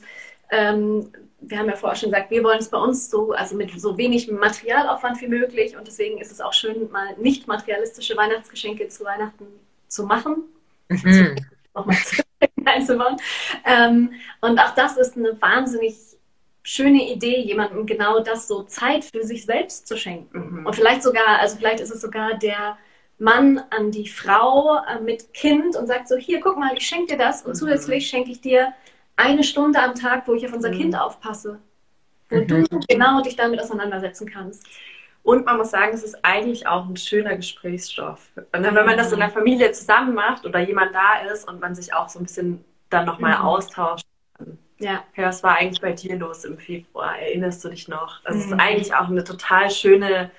[0.49, 3.79] ähm, wir haben ja vorher schon gesagt, wir wollen es bei uns so, also mit
[3.79, 8.87] so wenig Materialaufwand wie möglich und deswegen ist es auch schön, mal nicht materialistische Weihnachtsgeschenke
[8.87, 9.47] zu Weihnachten
[9.87, 10.43] zu machen.
[10.89, 11.35] Mhm.
[11.73, 11.97] nochmal
[12.65, 13.17] einzubauen.
[13.65, 15.95] Ähm, und auch das ist eine wahnsinnig
[16.63, 20.59] schöne Idee, jemandem genau das so Zeit für sich selbst zu schenken.
[20.59, 20.65] Mhm.
[20.65, 22.77] Und vielleicht sogar, also vielleicht ist es sogar der
[23.17, 27.13] Mann an die Frau äh, mit Kind und sagt so, hier, guck mal, ich schenke
[27.13, 27.55] dir das und Mhm.
[27.55, 28.73] zusätzlich schenke ich dir
[29.21, 30.77] eine Stunde am Tag, wo ich auf unser Mhm.
[30.77, 31.59] Kind aufpasse.
[32.29, 32.47] Wo Mhm.
[32.47, 34.67] du genau dich damit auseinandersetzen kannst.
[35.23, 38.29] Und man muss sagen, es ist eigentlich auch ein schöner Gesprächsstoff.
[38.35, 41.75] Und wenn man das in der Familie zusammen macht oder jemand da ist und man
[41.75, 43.45] sich auch so ein bisschen dann nochmal Mhm.
[43.45, 44.05] austauscht.
[44.79, 47.19] Ja, Ja, was war eigentlich bei dir los im Februar?
[47.19, 48.23] Erinnerst du dich noch?
[48.23, 48.59] Das ist Mhm.
[48.59, 50.31] eigentlich auch eine total schöne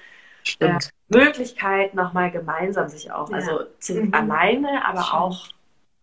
[0.43, 0.91] Stimmt.
[1.09, 3.37] Möglichkeit, nochmal gemeinsam sich auch, Ja.
[3.37, 4.13] also Mhm.
[4.13, 5.15] alleine, aber Schön.
[5.15, 5.49] auch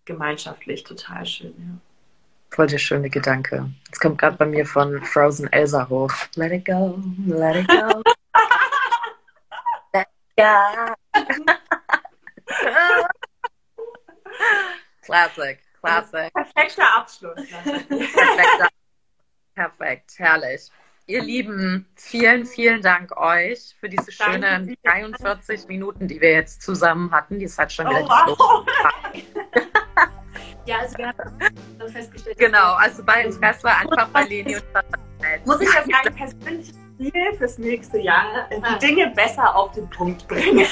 [0.05, 1.82] gemeinschaftlich total schön.
[2.51, 3.69] Voll der schöne Gedanke.
[3.87, 6.11] Jetzt kommt gerade bei mir von Frozen Elsa hoch.
[6.35, 8.01] Let it go, let it go.
[9.93, 10.95] let it go.
[15.01, 16.33] Classic, classic.
[16.33, 17.47] Perfekter Abschluss.
[17.49, 18.69] Perfekt.
[19.55, 20.69] Perfekt, herrlich.
[21.07, 24.75] Ihr Lieben, vielen, vielen Dank euch für diese schönen dir.
[24.83, 27.39] 43 Minuten, die wir jetzt zusammen hatten.
[27.39, 28.65] Die ist halt schon Oh, wieder wow.
[30.70, 34.99] ja also wir haben festgestellt, dass Genau, also bei Interesse einfach bei Leni und Charlotte
[35.20, 35.43] melden.
[35.47, 38.78] Muss ich das sagen, persönliches Ziel fürs nächste Jahr, die Ah.
[38.78, 40.65] Dinge besser auf den Punkt bringen.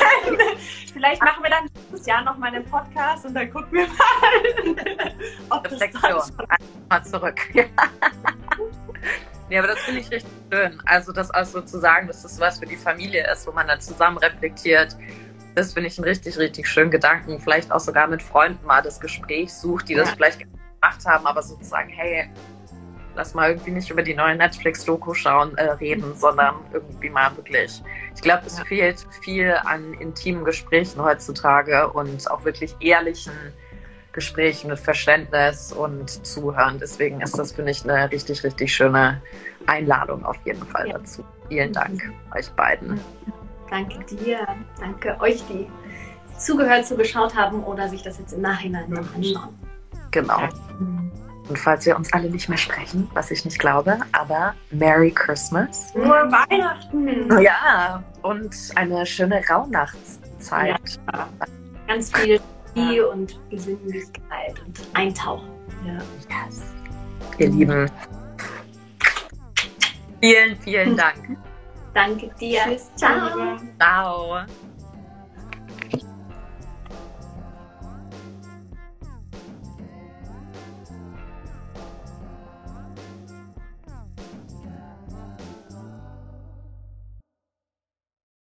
[0.94, 5.14] Vielleicht machen wir dann nächstes Jahr nochmal einen Podcast und dann gucken wir mal,
[5.50, 6.22] ob Reflexion.
[6.22, 6.48] schon
[6.90, 7.40] Mal zurück.
[9.50, 10.82] Ja, aber das finde ich richtig schön.
[10.86, 13.66] Also das auch so zu sagen, dass das was für die Familie ist, wo man
[13.68, 14.98] dann zusammen reflektiert.
[15.58, 17.40] Das finde ich einen richtig, richtig schönen Gedanken.
[17.40, 20.16] Vielleicht auch sogar mit Freunden mal das Gespräch sucht, die das Ja.
[20.16, 22.30] vielleicht gemacht haben, aber sozusagen, hey,
[23.16, 27.82] lass mal irgendwie nicht über die neue Netflix-Doku schauen, äh, reden, sondern irgendwie mal wirklich.
[28.14, 28.66] Ich glaube, es Ja.
[28.66, 33.34] fehlt viel an intimen Gesprächen heutzutage und auch wirklich ehrlichen
[34.12, 36.78] Gesprächen mit Verständnis und Zuhören.
[36.78, 39.24] Deswegen ist das, finde ich, eine richtig, richtig schöne
[39.66, 41.00] Einladung auf jeden Fall Ja.
[41.00, 41.26] dazu.
[41.50, 42.00] Vielen Dank
[42.36, 43.02] euch beiden.
[43.70, 44.48] Danke dir,
[44.80, 45.68] danke euch, die
[46.38, 49.58] zugehört, zugeschaut haben oder sich das jetzt im Nachhinein noch anschauen.
[50.12, 50.40] Genau.
[51.50, 55.94] Und falls wir uns alle nicht mehr sprechen, was ich nicht glaube, aber Merry Christmas.
[55.96, 57.42] Nur Weihnachten.
[57.42, 61.00] Ja, und eine schöne Rauhnachtszeit.
[61.88, 62.42] Ganz viel
[62.76, 65.50] Energie und Besinnlichkeit und Eintauchen.
[65.86, 65.98] Ja.
[66.46, 66.64] Yes.
[67.38, 67.92] Ihr Lieben.
[70.22, 71.38] Vielen, vielen Dank.
[71.98, 72.62] Danke dir.
[72.62, 72.94] Tschüss.
[72.96, 73.58] Ciao.
[73.80, 74.46] Ciao.